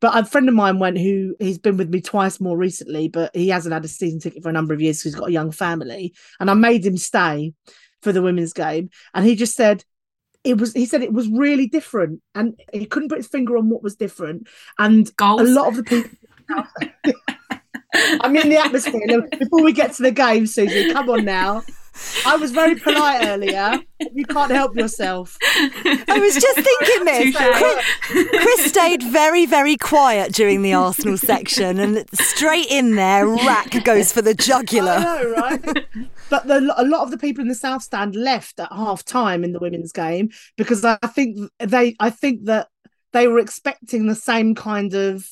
[0.00, 3.34] But a friend of mine went who he's been with me twice more recently, but
[3.34, 5.32] he hasn't had a season ticket for a number of years because he's got a
[5.32, 6.14] young family.
[6.40, 7.54] And I made him stay
[8.02, 9.84] for the women's game, and he just said
[10.44, 10.74] it was.
[10.74, 13.96] He said it was really different, and he couldn't put his finger on what was
[13.96, 14.46] different.
[14.78, 15.40] And Goals.
[15.40, 16.10] a lot of the people.
[17.94, 19.28] I'm in the atmosphere.
[19.38, 21.62] Before we get to the game, Susie, come on now.
[22.26, 23.78] I was very polite earlier.
[24.12, 25.36] You can't help yourself.
[25.42, 27.36] I was just thinking this.
[27.36, 33.84] Chris, Chris, stayed very, very quiet during the Arsenal section, and straight in there, Wrack
[33.84, 34.92] goes for the jugular.
[34.92, 35.86] I know, right?
[36.30, 39.44] But the, a lot of the people in the South Stand left at half time
[39.44, 42.68] in the women's game because I think they, I think that
[43.12, 45.26] they were expecting the same kind of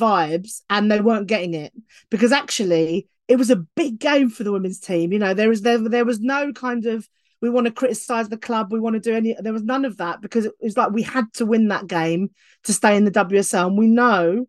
[0.00, 1.72] vibes and they weren't getting it
[2.10, 5.12] because actually it was a big game for the women's team.
[5.12, 7.08] You know, there was there there was no kind of
[7.40, 9.36] we want to criticize the club, we want to do any.
[9.38, 12.30] There was none of that because it was like we had to win that game
[12.64, 14.46] to stay in the WSL, and we know,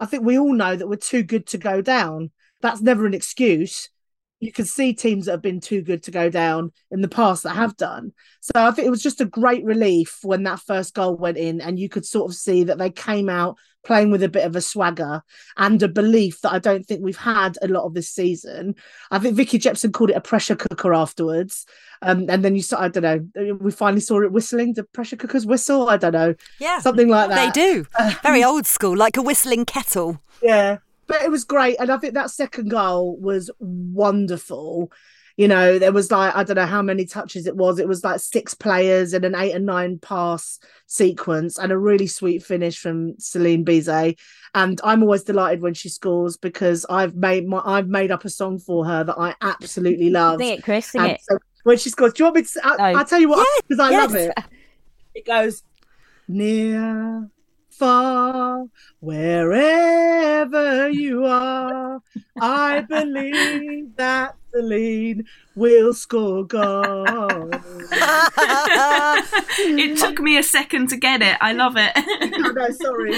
[0.00, 2.30] I think we all know that we're too good to go down.
[2.62, 3.90] That's never an excuse.
[4.44, 7.44] You can see teams that have been too good to go down in the past
[7.44, 8.12] that have done.
[8.40, 11.62] So I think it was just a great relief when that first goal went in,
[11.62, 14.56] and you could sort of see that they came out playing with a bit of
[14.56, 15.22] a swagger
[15.56, 18.74] and a belief that I don't think we've had a lot of this season.
[19.10, 21.66] I think Vicky Jepson called it a pressure cooker afterwards.
[22.02, 23.02] Um, and then you saw, I don't
[23.34, 24.74] know, we finally saw it whistling.
[24.74, 25.88] The pressure cookers whistle?
[25.88, 26.34] I don't know.
[26.58, 26.80] Yeah.
[26.80, 27.54] Something like that.
[27.54, 27.86] They do.
[28.22, 30.20] Very old school, like a whistling kettle.
[30.42, 30.78] Yeah.
[31.06, 31.76] But it was great.
[31.78, 34.90] And I think that second goal was wonderful.
[35.36, 37.80] You know, there was like, I don't know how many touches it was.
[37.80, 42.06] It was like six players and an eight and nine pass sequence and a really
[42.06, 44.16] sweet finish from Celine Bizet.
[44.54, 48.30] And I'm always delighted when she scores because I've made my I've made up a
[48.30, 50.38] song for her that I absolutely love.
[50.38, 50.86] Sing it, Chris.
[50.86, 51.20] Sing And it.
[51.22, 52.60] so when she scores, do you want me to?
[52.62, 52.98] I, No.
[53.00, 54.00] I'll tell you what, because I yes.
[54.02, 54.32] love it.
[55.16, 55.64] It goes
[56.28, 57.28] near,
[57.78, 58.66] far,
[59.00, 62.00] wherever you are.
[62.40, 65.24] I believe that Celine
[65.56, 67.48] will score goals.
[69.58, 71.36] it took me a second to get it.
[71.40, 71.92] I love it.
[71.96, 73.14] oh, no, sorry.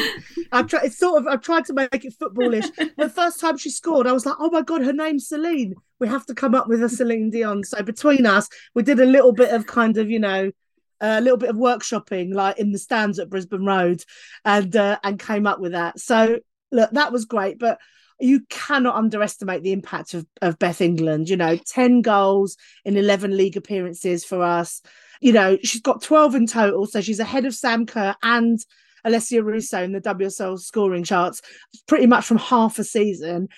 [0.53, 0.85] I've tried.
[0.85, 1.27] It's sort of.
[1.29, 2.71] I've tried to make it footballish.
[2.97, 5.75] the first time she scored, I was like, "Oh my god, her name's Celine.
[5.99, 9.07] We have to come up with a Celine Dion." So between us, we did a
[9.07, 10.51] little bit of kind of, you know,
[11.01, 14.03] a little bit of workshopping, like in the stands at Brisbane Road,
[14.45, 15.99] and uh, and came up with that.
[15.99, 16.39] So
[16.71, 17.79] look, that was great, but.
[18.19, 21.29] You cannot underestimate the impact of, of Beth England.
[21.29, 24.81] You know, 10 goals in 11 league appearances for us.
[25.21, 26.87] You know, she's got 12 in total.
[26.87, 28.59] So she's ahead of Sam Kerr and
[29.07, 31.41] Alessia Russo in the WSL scoring charts
[31.87, 33.49] pretty much from half a season.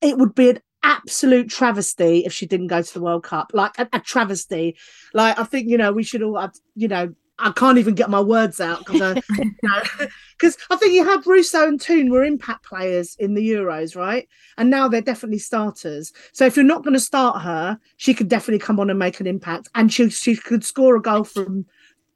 [0.00, 3.50] It would be an absolute travesty if she didn't go to the World Cup.
[3.54, 4.76] Like a, a travesty.
[5.14, 7.14] Like I think you know we should all, you know.
[7.40, 11.68] I can't even get my words out because because uh, I think you had Russo
[11.68, 14.28] and Toone were impact players in the Euros, right?
[14.56, 16.12] And now they're definitely starters.
[16.32, 19.20] So if you're not going to start her, she could definitely come on and make
[19.20, 21.64] an impact, and she she could score a goal from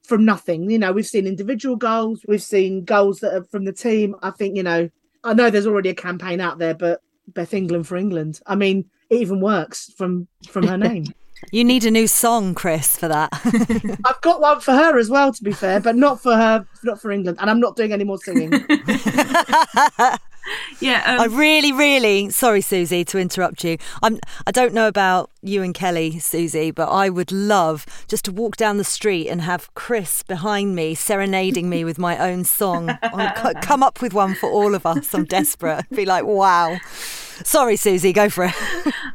[0.03, 0.70] from nothing.
[0.70, 4.16] You know, we've seen individual goals, we've seen goals that are from the team.
[4.22, 4.90] I think, you know,
[5.25, 7.01] I know there's already a campaign out there, but
[7.35, 8.40] Beth England for England.
[8.47, 11.07] I mean, it even works from from her name.
[11.51, 13.31] You need a new song, Chris, for that.
[14.05, 17.01] I've got one for her as well, to be fair, but not for her, not
[17.01, 17.38] for England.
[17.40, 18.53] And I'm not doing any more singing.
[20.81, 21.02] yeah.
[21.07, 23.78] I Um, really, really sorry, Susie, to interrupt you.
[24.02, 28.33] I'm I don't know about you and Kelly, Susie, but I would love just to
[28.33, 32.96] walk down the street and have Chris behind me serenading me with my own song.
[33.02, 35.12] I'll co- come up with one for all of us.
[35.14, 35.88] I'm desperate.
[35.90, 36.78] Be like, wow.
[37.44, 38.55] Sorry, Susie, go for it.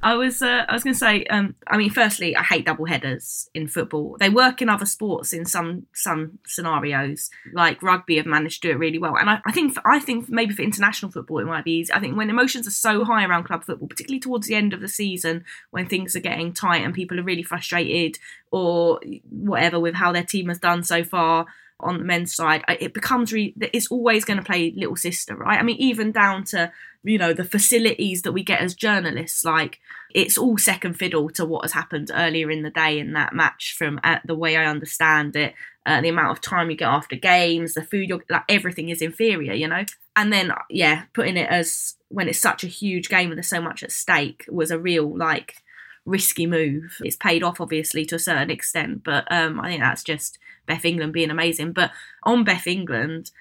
[0.03, 1.25] I was uh, I was going to say.
[1.25, 4.17] Um, I mean, firstly, I hate double headers in football.
[4.19, 7.29] They work in other sports in some some scenarios.
[7.53, 10.29] Like rugby have managed to do it really well, and I, I think I think
[10.29, 11.93] maybe for international football it might be easy.
[11.93, 14.81] I think when emotions are so high around club football, particularly towards the end of
[14.81, 18.17] the season when things are getting tight and people are really frustrated
[18.51, 21.47] or whatever with how their team has done so far
[21.79, 25.59] on the men's side, it becomes re- it's always going to play little sister, right?
[25.59, 26.71] I mean, even down to
[27.03, 29.79] you know the facilities that we get as journalists, like
[30.13, 33.75] it's all second fiddle to what has happened earlier in the day in that match.
[33.77, 35.53] From uh, the way I understand it,
[35.85, 39.01] uh, the amount of time you get after games, the food, you're, like everything is
[39.01, 39.85] inferior, you know.
[40.15, 43.61] And then yeah, putting it as when it's such a huge game and there's so
[43.61, 45.57] much at stake was a real like
[46.05, 46.97] risky move.
[47.01, 50.85] It's paid off obviously to a certain extent, but um, I think that's just Beth
[50.85, 51.71] England being amazing.
[51.71, 51.91] But
[52.23, 53.31] on Beth England,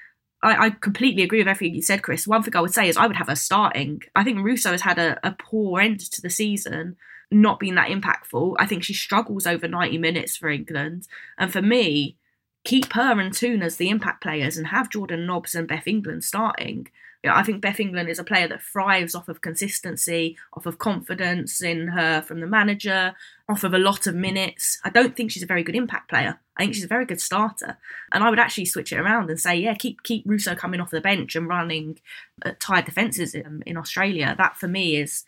[0.43, 2.27] I, I completely agree with everything you said, Chris.
[2.27, 4.03] One thing I would say is I would have her starting.
[4.15, 6.97] I think Russo has had a, a poor end to the season,
[7.31, 8.57] not being that impactful.
[8.59, 11.09] I think she struggles over 90 minutes for England.
[11.37, 12.17] And for me,
[12.65, 16.25] keep her and Toone as the impact players and have Jordan Nobbs and Beth England
[16.25, 16.89] starting.
[17.27, 20.79] Yeah, I think Beth England is a player that thrives off of consistency, off of
[20.79, 23.17] confidence in her from the manager,
[23.49, 24.79] off of a lot of minutes.
[24.85, 26.39] I don't think she's a very good impact player.
[26.57, 27.79] I think she's a very good starter.
[28.13, 30.93] And I would actually switch it around and say, yeah, keep keep Russo coming off
[30.93, 31.99] the bench and running
[32.45, 34.37] uh, tired defences in, in Australia.
[34.39, 35.25] That for me is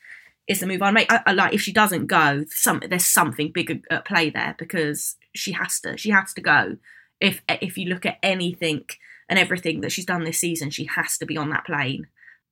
[0.46, 1.12] is the move I'd make.
[1.12, 5.16] I, I, like if she doesn't go, some there's something big at play there because
[5.34, 5.98] she has to.
[5.98, 6.76] She has to go.
[7.18, 8.84] If if you look at anything
[9.28, 12.06] and everything that she's done this season, she has to be on that plane.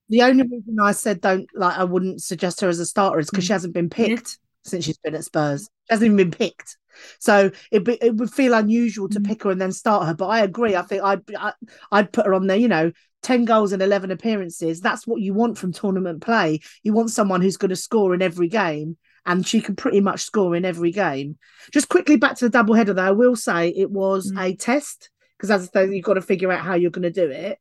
[0.08, 3.30] the only reason I said don't like I wouldn't suggest her as a starter is
[3.30, 5.62] because she hasn't been picked since she's been at Spurs.
[5.62, 6.76] She hasn't even been picked.
[7.18, 10.14] So it be, it would feel unusual to pick her and then start her.
[10.14, 10.74] But I agree.
[10.76, 11.52] I think I'd I,
[11.92, 12.56] I'd put her on there.
[12.56, 14.80] You know, ten goals and eleven appearances.
[14.80, 16.60] That's what you want from tournament play.
[16.82, 20.22] You want someone who's going to score in every game, and she can pretty much
[20.22, 21.36] score in every game.
[21.72, 23.02] Just quickly back to the double header, though.
[23.08, 24.40] I will say it was Mm.
[24.42, 27.10] a test because as I say, you've got to figure out how you're going to
[27.10, 27.58] do it.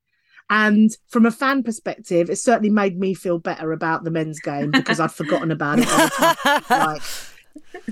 [0.49, 4.71] And from a fan perspective, it certainly made me feel better about the men's game
[4.71, 5.87] because I'd forgotten about it.
[5.87, 7.01] by the time like,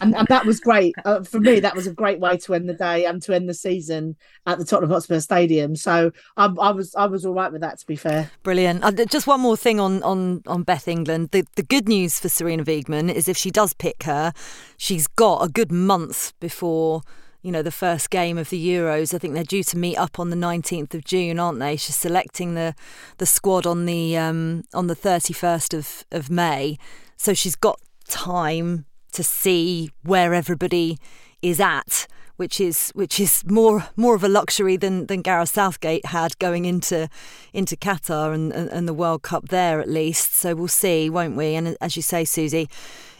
[0.01, 1.59] and, and that was great uh, for me.
[1.59, 4.15] That was a great way to end the day and to end the season
[4.45, 5.75] at the Tottenham Hotspur Stadium.
[5.75, 7.79] So I, I was I was all right with that.
[7.79, 8.83] To be fair, Brilliant.
[8.83, 11.29] Uh, just one more thing on, on, on Beth England.
[11.31, 14.33] The, the good news for Sarina Wiegman is if she does pick her,
[14.77, 17.01] she's got a good month before
[17.43, 19.13] you know the first game of the Euros.
[19.13, 21.75] I think they're due to meet up on the 19th of June, aren't they?
[21.75, 22.73] She's selecting the
[23.17, 26.77] the squad on the um, on the 31st of, of May,
[27.17, 30.97] so she's got time to see where everybody
[31.41, 36.08] is at which is which is more more of a luxury than than Gareth Southgate
[36.08, 37.08] had going into
[37.53, 40.34] into Qatar and, and, and the World Cup there at least.
[40.34, 41.56] So we'll see, won't we?
[41.56, 42.67] And as you say, Susie,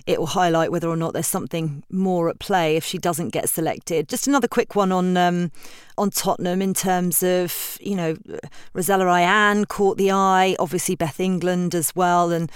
[0.06, 3.50] it will highlight whether or not there's something more at play if she doesn't get
[3.50, 4.10] selected.
[4.10, 5.52] Just another quick one on um,
[5.98, 8.16] on Tottenham in terms of you know
[8.74, 12.52] Rosella Ayane caught the eye, obviously Beth England as well, and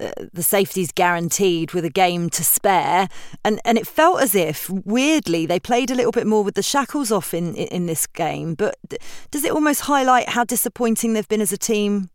[0.00, 3.08] uh, the safety's guaranteed with a game to spare,
[3.44, 6.62] and and it felt as if weirdly they played a little bit more with the
[6.62, 8.54] shackles off in in this game.
[8.54, 8.76] But
[9.30, 12.10] does it almost highlight how disappointing they've been as a team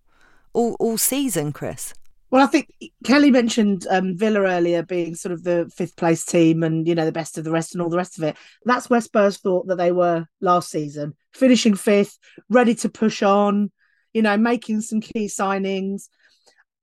[0.52, 1.94] all all season, Chris?
[2.34, 6.64] Well, I think Kelly mentioned um, Villa earlier being sort of the fifth place team
[6.64, 8.36] and you know the best of the rest and all the rest of it.
[8.66, 12.18] That's where Spurs thought that they were last season, finishing fifth,
[12.50, 13.72] ready to push on,
[14.14, 16.06] you know, making some key signings.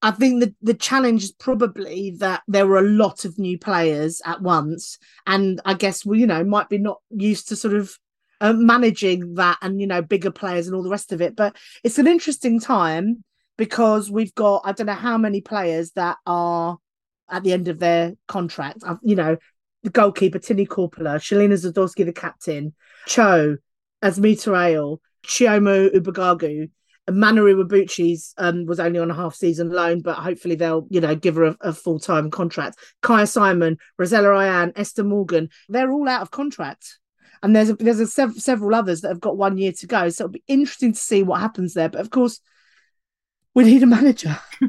[0.02, 4.22] I think the, the challenge is probably that there were a lot of new players
[4.24, 4.98] at once.
[5.26, 7.98] And I guess we, you know, might be not used to sort of
[8.40, 11.34] uh, managing that and, you know, bigger players and all the rest of it.
[11.34, 13.24] But it's an interesting time
[13.60, 16.78] because we've got, I don't know how many players that are
[17.30, 18.78] at the end of their contract.
[19.02, 19.36] You know,
[19.82, 22.74] the goalkeeper, Tinja Korpela, Shelina Zadorsky, the captain,
[23.06, 23.58] Cho,
[24.02, 26.70] Asmita Ale, Chioma Ubogagu,
[27.10, 31.14] Mana Iwabuchi's um, was only on a half season loan, but hopefully they'll, you know,
[31.14, 32.78] give her a, a full time contract.
[33.02, 36.98] Kyah Simon, Rosella Ayane, Esther Morgan, they're all out of contract.
[37.42, 40.08] And there's a, there's a sev- several others that have got one year to go.
[40.08, 41.90] So it'll be interesting to see what happens there.
[41.90, 42.40] But of course,
[43.54, 44.38] we need a manager.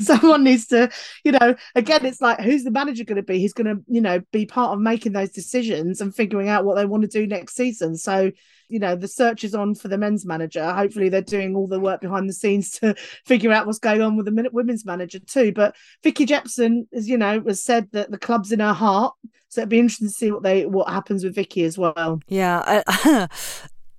[0.00, 0.90] someone needs to
[1.24, 3.38] you know again it's like who's the manager going to be?
[3.38, 6.76] He's going to you know be part of making those decisions and figuring out what
[6.76, 7.96] they want to do next season.
[7.96, 8.32] So
[8.68, 10.72] you know the search is on for the men's manager.
[10.72, 14.16] Hopefully they're doing all the work behind the scenes to figure out what's going on
[14.16, 15.52] with the women's manager too.
[15.52, 19.14] But vicky jepson as you know has said that the club's in her heart.
[19.48, 22.20] So it'd be interesting to see what they what happens with vicky as well.
[22.28, 23.28] Yeah I,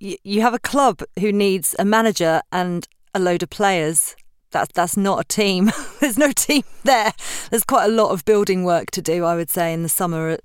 [0.00, 4.16] you have a club who needs a manager and a load of players
[4.50, 5.70] that's that's not a team.
[6.00, 7.12] There's no team there.
[7.50, 10.30] There's quite a lot of building work to do, I would say, in the summer
[10.30, 10.42] at,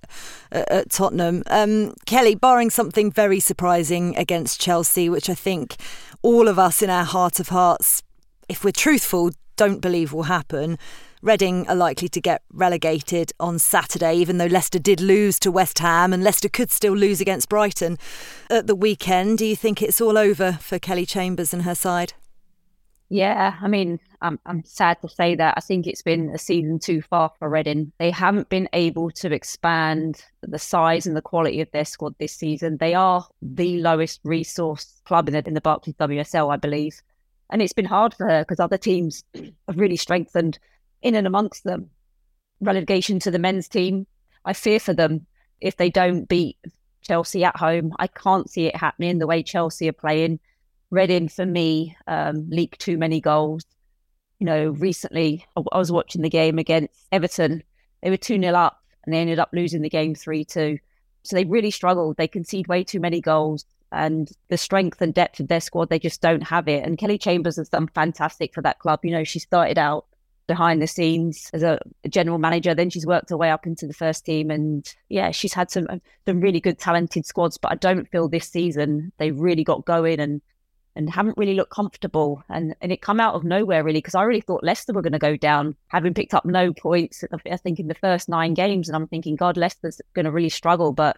[0.52, 1.43] at Tottenham.
[1.47, 5.76] Um, Kelly, barring something very surprising against Chelsea, which I think
[6.21, 8.04] all of us in our heart of hearts,
[8.49, 10.78] if we're truthful, don't believe will happen.
[11.21, 15.80] Reading are likely to get relegated on Saturday, even though Leicester did lose to West
[15.80, 17.97] Ham and Leicester could still lose against Brighton
[18.49, 19.38] at the weekend.
[19.38, 22.13] Do you think it's all over for Kelly Chambers and her side?
[23.13, 25.54] Yeah, I mean, I'm I'm sad to say that.
[25.56, 27.91] I think it's been a season too far for Reading.
[27.99, 32.34] They haven't been able to expand the size and the quality of their squad this
[32.34, 32.78] season.
[32.78, 37.04] They are the lowest resource club in the in the Barclays WSL, I believe,
[37.52, 40.58] and it's been hard for her because other teams have really strengthened
[41.04, 41.91] in and amongst them.
[42.62, 44.08] Relegation to the men's team,
[44.43, 45.28] I fear for them
[45.62, 46.58] if they don't beat
[47.04, 47.93] Chelsea at home.
[47.99, 50.39] I can't see it happening the way Chelsea are playing
[50.93, 53.63] Reading for me um, leaked too many goals.
[54.39, 57.63] You know, recently I was watching the game against Everton.
[58.03, 60.77] They were 2 0 up and they ended up losing the game 3 2.
[61.23, 62.17] So they really struggled.
[62.17, 65.99] They concede way too many goals and the strength and depth of their squad, they
[65.99, 66.84] just don't have it.
[66.84, 68.99] And Kelly Chambers has done fantastic for that club.
[69.03, 70.06] You know, she started out
[70.47, 71.79] behind the scenes as a,
[72.10, 72.73] general manager.
[72.73, 75.88] Then she's worked her way up into the first team, and yeah, she's had some
[76.25, 77.58] some really good, talented squads.
[77.58, 80.41] But I don't feel this season they really got going and
[80.95, 82.43] and haven't really looked comfortable.
[82.49, 85.13] And and it come out of nowhere really because I really thought Leicester were going
[85.13, 87.23] to go down, having picked up no points.
[87.49, 90.49] I think in the first nine games, and I'm thinking, God, Leicester's going to really
[90.49, 90.93] struggle.
[90.93, 91.17] But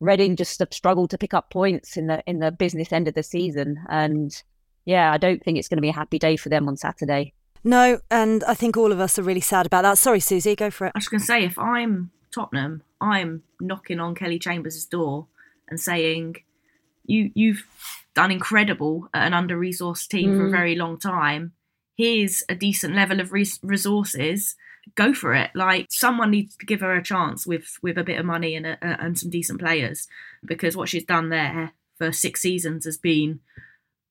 [0.00, 3.22] Reading just struggled to pick up points in the in the business end of the
[3.22, 4.42] season, and
[4.86, 7.34] yeah, I don't think it's going to be a happy day for them on Saturday.
[7.62, 9.98] No, and I think all of us are really sad about that.
[9.98, 10.92] Sorry, Susie, go for it.
[10.94, 15.26] I was going to say, if I'm Tottenham, I'm knocking on Kelly Chambers' door
[15.68, 16.36] and saying,
[17.04, 17.66] "You, you've
[18.20, 20.36] done incredible at an under resourced team mm.
[20.36, 20.52] for a mm.
[20.52, 21.52] very long time.
[21.96, 24.56] Here's a decent level of res- resources.
[24.94, 25.50] Go for it.
[25.54, 28.66] Like someone needs to give her a chance with with a bit of money and
[28.66, 30.06] a, and some decent players
[30.44, 33.40] because what she's done there for six seasons has been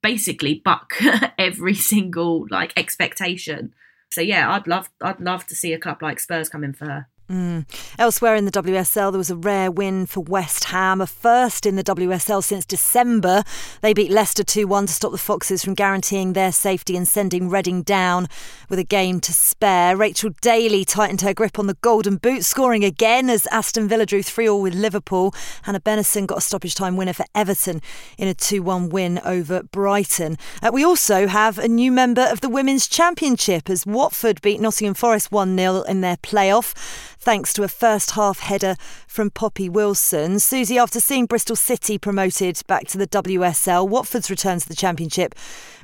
[0.02, 0.94] basically buck
[1.38, 3.76] every single like expectation.
[4.12, 6.86] So yeah, I'd love I'd love to see a club like Spurs come in for
[6.86, 7.08] her.
[7.30, 7.66] Mm.
[8.00, 11.76] Elsewhere in the WSL, there was a rare win for West Ham, a first in
[11.76, 13.44] the WSL since December.
[13.82, 17.48] They beat Leicester 2 1 to stop the Foxes from guaranteeing their safety and sending
[17.48, 18.28] Reading down
[18.68, 19.96] with a game to spare.
[19.96, 24.24] Rachel Daly tightened her grip on the Golden Boot, scoring again as Aston Villa drew
[24.24, 25.32] 3 all with Liverpool.
[25.64, 27.80] Hannah Bennison got a stoppage time winner for Everton
[28.18, 30.36] in a 2 1 win over Brighton.
[30.64, 34.96] Uh, we also have a new member of the Women's Championship as Watford beat Nottingham
[34.96, 36.74] Forest 1 0 in their playoff.
[37.20, 38.76] Thanks to a first half header
[39.08, 40.40] from Poppy Wilson.
[40.40, 45.36] Susie, after seeing Bristol City promoted back to the WSL, Watford's return to the Championship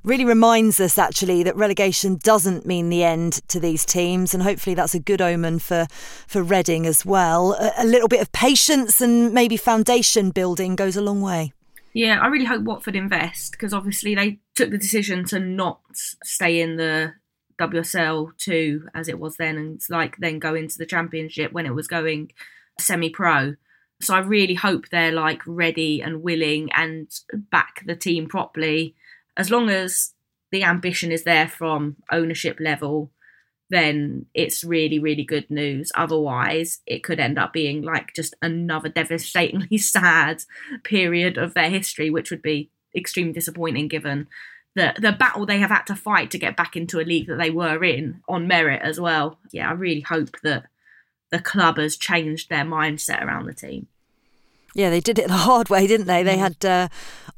[0.04, 4.76] really reminds us actually that relegation doesn't mean the end to these teams, and hopefully
[4.76, 5.88] that's a good omen for
[6.28, 7.54] for Reading as well.
[7.54, 11.54] A, a little bit of patience and maybe foundation building goes a long way.
[11.94, 15.80] Yeah, I really hope Watford invest because obviously they took the decision to not
[16.24, 17.14] stay in the
[17.60, 21.76] WSL two as it was then, and like then go into the Championship when it
[21.76, 22.32] was going
[22.80, 23.56] semi-pro.
[24.02, 28.96] So I really hope they're like ready and willing and back the team properly.
[29.38, 30.14] As long as
[30.52, 33.12] the ambition is there from ownership level,
[33.70, 35.92] then it's really, really good news.
[35.96, 40.44] Otherwise, it could end up being like just another devastatingly sad
[40.84, 44.28] period of their history, which would be extremely disappointing given
[44.76, 47.38] the the battle they have had to fight to get back into a league that
[47.38, 49.40] they were in on merit as well.
[49.52, 50.66] Yeah, I really hope that
[51.32, 53.88] the club has changed their mindset around the team.
[54.76, 56.22] Yeah, they did it the hard way, didn't they?
[56.22, 56.40] They mm.
[56.40, 56.88] had uh,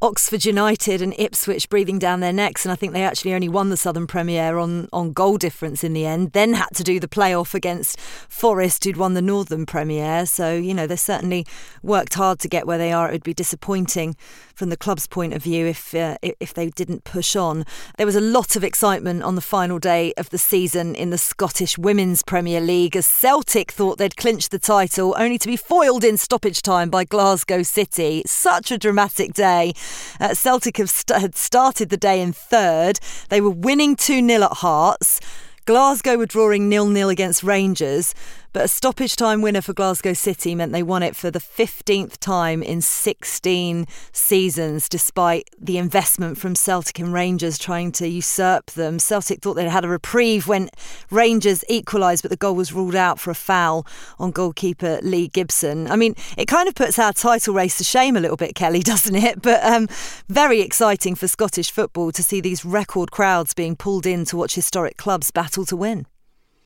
[0.02, 3.70] Oxford United and Ipswich breathing down their necks, and I think they actually only won
[3.70, 6.32] the Southern Premier on, on goal difference in the end.
[6.32, 10.26] Then had to do the playoff against Forest, who'd won the Northern Premier.
[10.26, 11.46] So, you know, they certainly
[11.84, 13.08] worked hard to get where they are.
[13.08, 14.16] It would be disappointing
[14.56, 17.66] from the club's point of view if uh, if they didn't push on.
[17.98, 21.20] There was a lot of excitement on the final day of the season in the
[21.20, 26.04] Scottish Women's Premier League as Celtic thought they'd clinched the title, only to be foiled
[26.04, 27.27] in stoppage time by Glasgow
[27.64, 28.24] City.
[28.26, 29.74] Such a dramatic day.
[30.20, 33.00] Uh, Celtic have st- had started the day in third.
[33.30, 35.20] They were winning 2 0 at Hearts.
[35.66, 38.16] Glasgow were drawing nil nil against Rangers,
[38.54, 42.18] but a stoppage time winner for Glasgow City meant they won it for the 15th
[42.18, 49.00] time in 16 seasons, despite the investment from Celtic and Rangers trying to usurp them.
[49.00, 50.70] Celtic thought they'd had a reprieve when
[51.12, 53.86] Rangers equalised, but the goal was ruled out for a foul
[54.20, 55.90] on goalkeeper Lee Gibson.
[55.90, 58.80] I mean, it kind of puts our title race to shame a little bit, Kelly,
[58.84, 59.42] doesn't it?
[59.42, 59.88] But um,
[60.28, 64.56] very exciting for Scottish football to see these record crowds being pulled in to watch
[64.56, 66.06] historic clubs battle to win.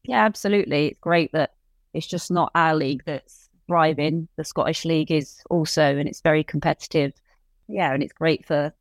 [0.03, 0.87] Yeah, absolutely.
[0.87, 1.53] It's great that
[1.93, 4.27] it's just not our league that's thriving.
[4.37, 7.13] The Scottish League is also, and it's very competitive.
[7.67, 8.73] Yeah, and it's great for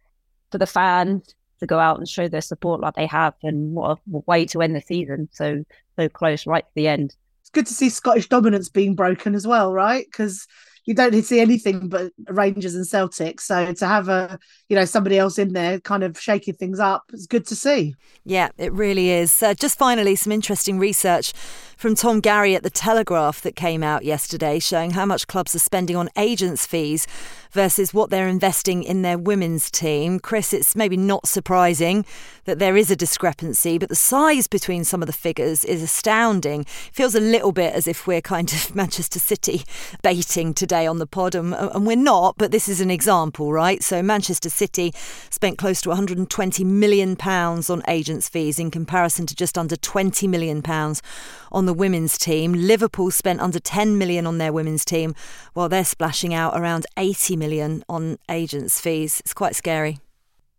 [0.50, 3.98] for the fans to go out and show their support like they have, and what
[3.98, 5.28] a way to end the season.
[5.32, 5.64] So
[5.96, 7.14] so close, right to the end.
[7.42, 10.06] It's good to see Scottish dominance being broken as well, right?
[10.06, 10.46] Because
[10.90, 13.40] you don't see anything but Rangers and Celtic.
[13.40, 17.04] So to have a you know somebody else in there, kind of shaking things up,
[17.12, 17.94] it's good to see.
[18.24, 19.40] Yeah, it really is.
[19.40, 21.32] Uh, just finally, some interesting research
[21.76, 25.60] from Tom Garry at The Telegraph that came out yesterday showing how much clubs are
[25.60, 27.06] spending on agents' fees
[27.52, 30.20] versus what they're investing in their women's team.
[30.20, 32.04] Chris, it's maybe not surprising
[32.44, 36.62] that there is a discrepancy, but the size between some of the figures is astounding.
[36.62, 39.62] It feels a little bit as if we're kind of Manchester City
[40.02, 43.82] baiting today on the pod, and, and we're not, but this is an example, right?
[43.82, 44.92] So Manchester City
[45.30, 50.26] spent close to 120 million pounds on agents' fees in comparison to just under 20
[50.28, 51.02] million pounds
[51.52, 52.52] on the women's team.
[52.52, 55.14] Liverpool spent under 10 million on their women's team,
[55.52, 59.18] while they're splashing out around 80 million on agents' fees.
[59.20, 59.98] It's quite scary.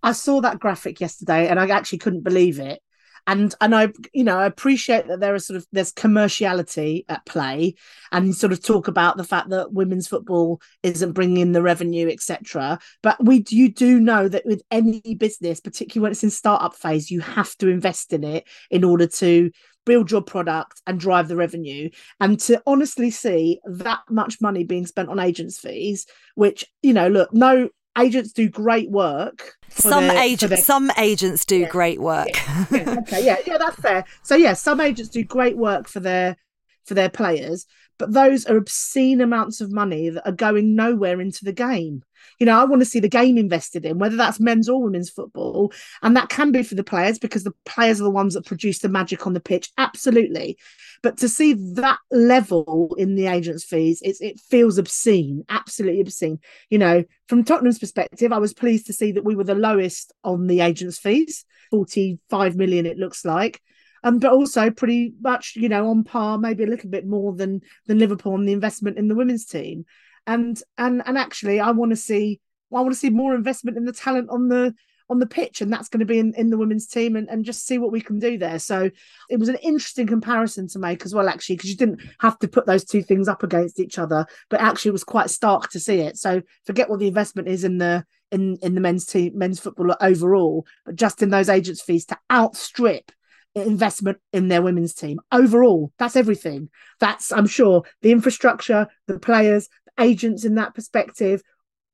[0.03, 2.82] I saw that graphic yesterday and I actually couldn't believe it
[3.27, 7.25] and and I you know I appreciate that there is sort of there's commerciality at
[7.25, 7.75] play
[8.11, 12.09] and sort of talk about the fact that women's football isn't bringing in the revenue
[12.09, 16.75] etc but we you do know that with any business particularly when it's in startup
[16.75, 19.51] phase you have to invest in it in order to
[19.86, 24.86] build your product and drive the revenue and to honestly see that much money being
[24.86, 26.05] spent on agents fees
[26.36, 27.67] which you know look no
[27.97, 29.53] agents do great work.
[29.69, 30.63] Some their, agents, their...
[30.63, 31.69] some agents do yeah.
[31.69, 32.29] great work.
[32.34, 32.65] Yeah.
[32.71, 32.95] yeah.
[32.99, 34.05] Okay, yeah, yeah, that's fair.
[34.23, 36.38] So yeah, some agents do great work for their
[36.86, 37.65] for their players,
[37.97, 42.03] but those are obscene amounts of money that are going nowhere into the game.
[42.42, 45.12] You know, I want to see the game invested in, whether that's men's or women's
[45.12, 45.72] football.
[46.02, 48.80] And that can be for the players because the players are the ones that produce
[48.80, 49.70] the magic on the pitch.
[49.78, 50.58] Absolutely.
[51.04, 56.39] But to see that level in the agents' fees, it feels obscene, absolutely obscene.
[56.72, 60.12] You know, from Tottenham's perspective, I was pleased to see that we were the lowest
[60.24, 63.62] on the agents' fees, 45 million, it looks like.
[64.04, 67.62] Um, but also pretty much, you know, on par, maybe a little bit more than
[67.86, 69.86] than Liverpool on the investment in the women's team.
[70.28, 72.39] And and and actually, I want to see
[72.74, 74.74] I want to see more investment in the talent on the
[75.09, 77.43] on the pitch, and that's going to be in, in the women's team, and, and
[77.43, 78.59] just see what we can do there.
[78.59, 78.89] So
[79.30, 82.47] it was an interesting comparison to make as well, actually, because you didn't have to
[82.47, 85.82] put those two things up against each other, but actually it was quite stark to
[85.82, 86.17] see it.
[86.17, 89.93] So forget what the investment is in the in in the men's team, men's football
[89.99, 93.11] overall, but just in those agents' fees to outstrip
[93.53, 95.91] investment in their women's team overall.
[95.99, 96.69] That's everything.
[96.99, 99.67] That's, I'm sure, the infrastructure, the players,
[100.02, 101.41] agents in that perspective,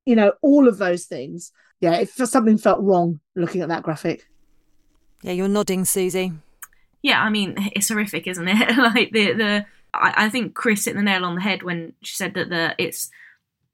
[0.06, 1.52] you know, all of those things.
[1.80, 4.28] Yeah, if something felt wrong looking at that graphic.
[5.22, 6.34] Yeah, you're nodding, Susie.
[7.02, 8.78] Yeah, I mean, it's horrific, isn't it?
[8.78, 12.16] like the the I, I think Chris hit the nail on the head when she
[12.16, 13.10] said that the it's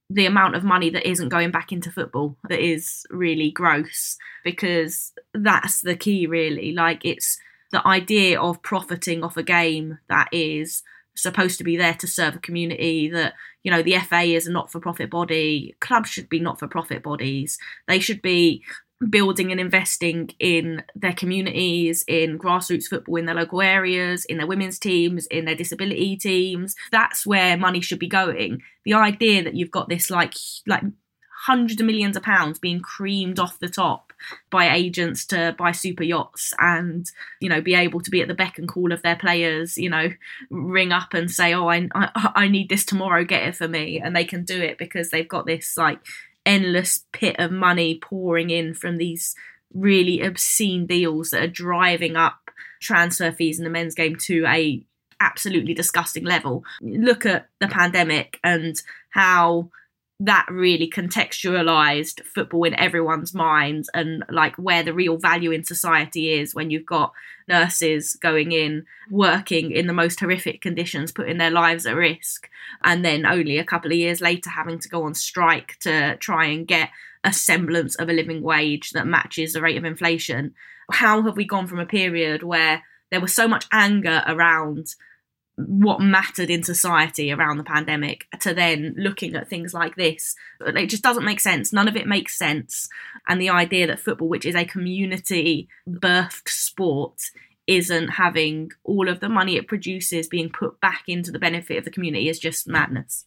[0.10, 5.14] the amount of money that isn't going back into football that is really gross because
[5.34, 7.40] that's the key really like it's
[7.72, 10.84] the idea of profiting off a game that is
[11.16, 13.34] supposed to be there to serve a community that
[13.64, 17.58] you know the FA is a not-for-profit body clubs should be not-for-profit bodies
[17.88, 18.64] they should be
[19.10, 24.48] building and investing in their communities, in grassroots football in their local areas, in their
[24.48, 26.76] women's teams, in their disability teams.
[26.92, 28.62] That's where money should be going.
[28.86, 30.36] The idea that you've got this like
[30.68, 30.84] like
[31.46, 34.13] hundreds of millions of pounds being creamed off the top
[34.50, 37.10] by agents to buy super yachts and
[37.40, 39.90] you know be able to be at the beck and call of their players you
[39.90, 40.10] know
[40.50, 44.00] ring up and say oh I, I i need this tomorrow get it for me
[44.00, 46.00] and they can do it because they've got this like
[46.46, 49.36] endless pit of money pouring in from these
[49.74, 54.86] really obscene deals that are driving up transfer fees in the men's game to a
[55.24, 56.64] absolutely disgusting level.
[56.82, 59.70] Look at the pandemic and how
[60.26, 66.32] that really contextualized football in everyone's minds and like where the real value in society
[66.32, 67.12] is when you've got
[67.50, 72.50] nurses going in working in the most horrific conditions putting their lives at risk
[72.86, 76.46] and then only a couple of years later having to go on strike to try
[76.46, 76.90] and get
[77.26, 80.54] a semblance of a living wage that matches the rate of inflation.
[80.90, 84.96] How have we gone from a period where there was so much anger around
[85.56, 90.36] what mattered in society around the pandemic to then looking at things like this.
[90.66, 91.72] It just doesn't make sense.
[91.72, 92.90] None of it makes sense.
[93.28, 97.20] And the idea that football, which is a community birthed sport,
[97.68, 101.86] isn't having all of the money it produces being put back into the benefit of
[101.86, 103.26] the community is just madness.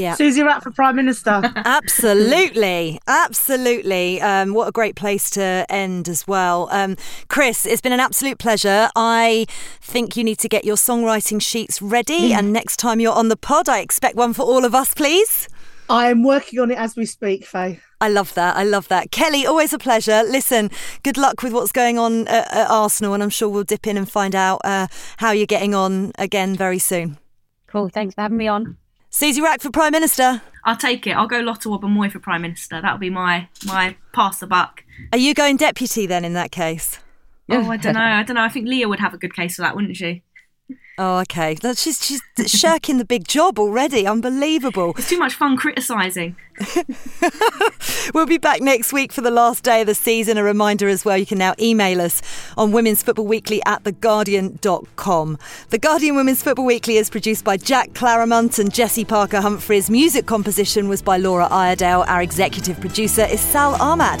[0.00, 0.14] Yeah.
[0.14, 1.42] Susie Wrack for Prime Minister.
[1.56, 2.98] absolutely.
[3.06, 4.20] Absolutely.
[4.20, 6.68] Um, what a great place to end as well.
[6.72, 6.96] Um,
[7.28, 8.88] Chris, it's been an absolute pleasure.
[8.96, 9.46] I
[9.80, 12.32] think you need to get your songwriting sheets ready.
[12.32, 15.48] and next time you're on the pod, I expect one for all of us, please.
[15.90, 17.80] I am working on it as we speak, Faye.
[18.00, 18.56] I love that.
[18.56, 19.10] I love that.
[19.10, 20.22] Kelly, always a pleasure.
[20.22, 20.70] Listen,
[21.02, 23.96] good luck with what's going on at, at Arsenal, and I'm sure we'll dip in
[23.96, 24.86] and find out uh,
[25.18, 27.18] how you're getting on again very soon.
[27.66, 27.88] Cool.
[27.88, 28.76] Thanks for having me on.
[29.10, 30.40] Susie Wrack for Prime Minister.
[30.64, 31.12] I'll take it.
[31.12, 32.80] I'll go Lotte Wubben-Moy for Prime Minister.
[32.80, 34.84] That'll be my my pass the buck.
[35.12, 36.98] Are you going deputy then in that case?
[37.50, 38.00] Oh, I don't know.
[38.00, 38.44] I don't know.
[38.44, 40.22] I think Leah would have a good case for that, wouldn't she?
[41.02, 41.56] Oh, okay.
[41.76, 44.06] She's she's shirking the big job already.
[44.06, 44.92] Unbelievable.
[44.98, 46.36] It's too much fun criticising.
[48.14, 50.36] we'll be back next week for the last day of the season.
[50.36, 52.20] A reminder as well, you can now email us
[52.58, 55.38] on Women's Football Weekly at theguardian.com.
[55.70, 59.88] The Guardian Women's Football Weekly is produced by Jack Claremont and Jesse Parker Humphreys.
[59.88, 62.04] Music composition was by Laura Iredale.
[62.08, 64.20] Our executive producer is Sal Ahmad.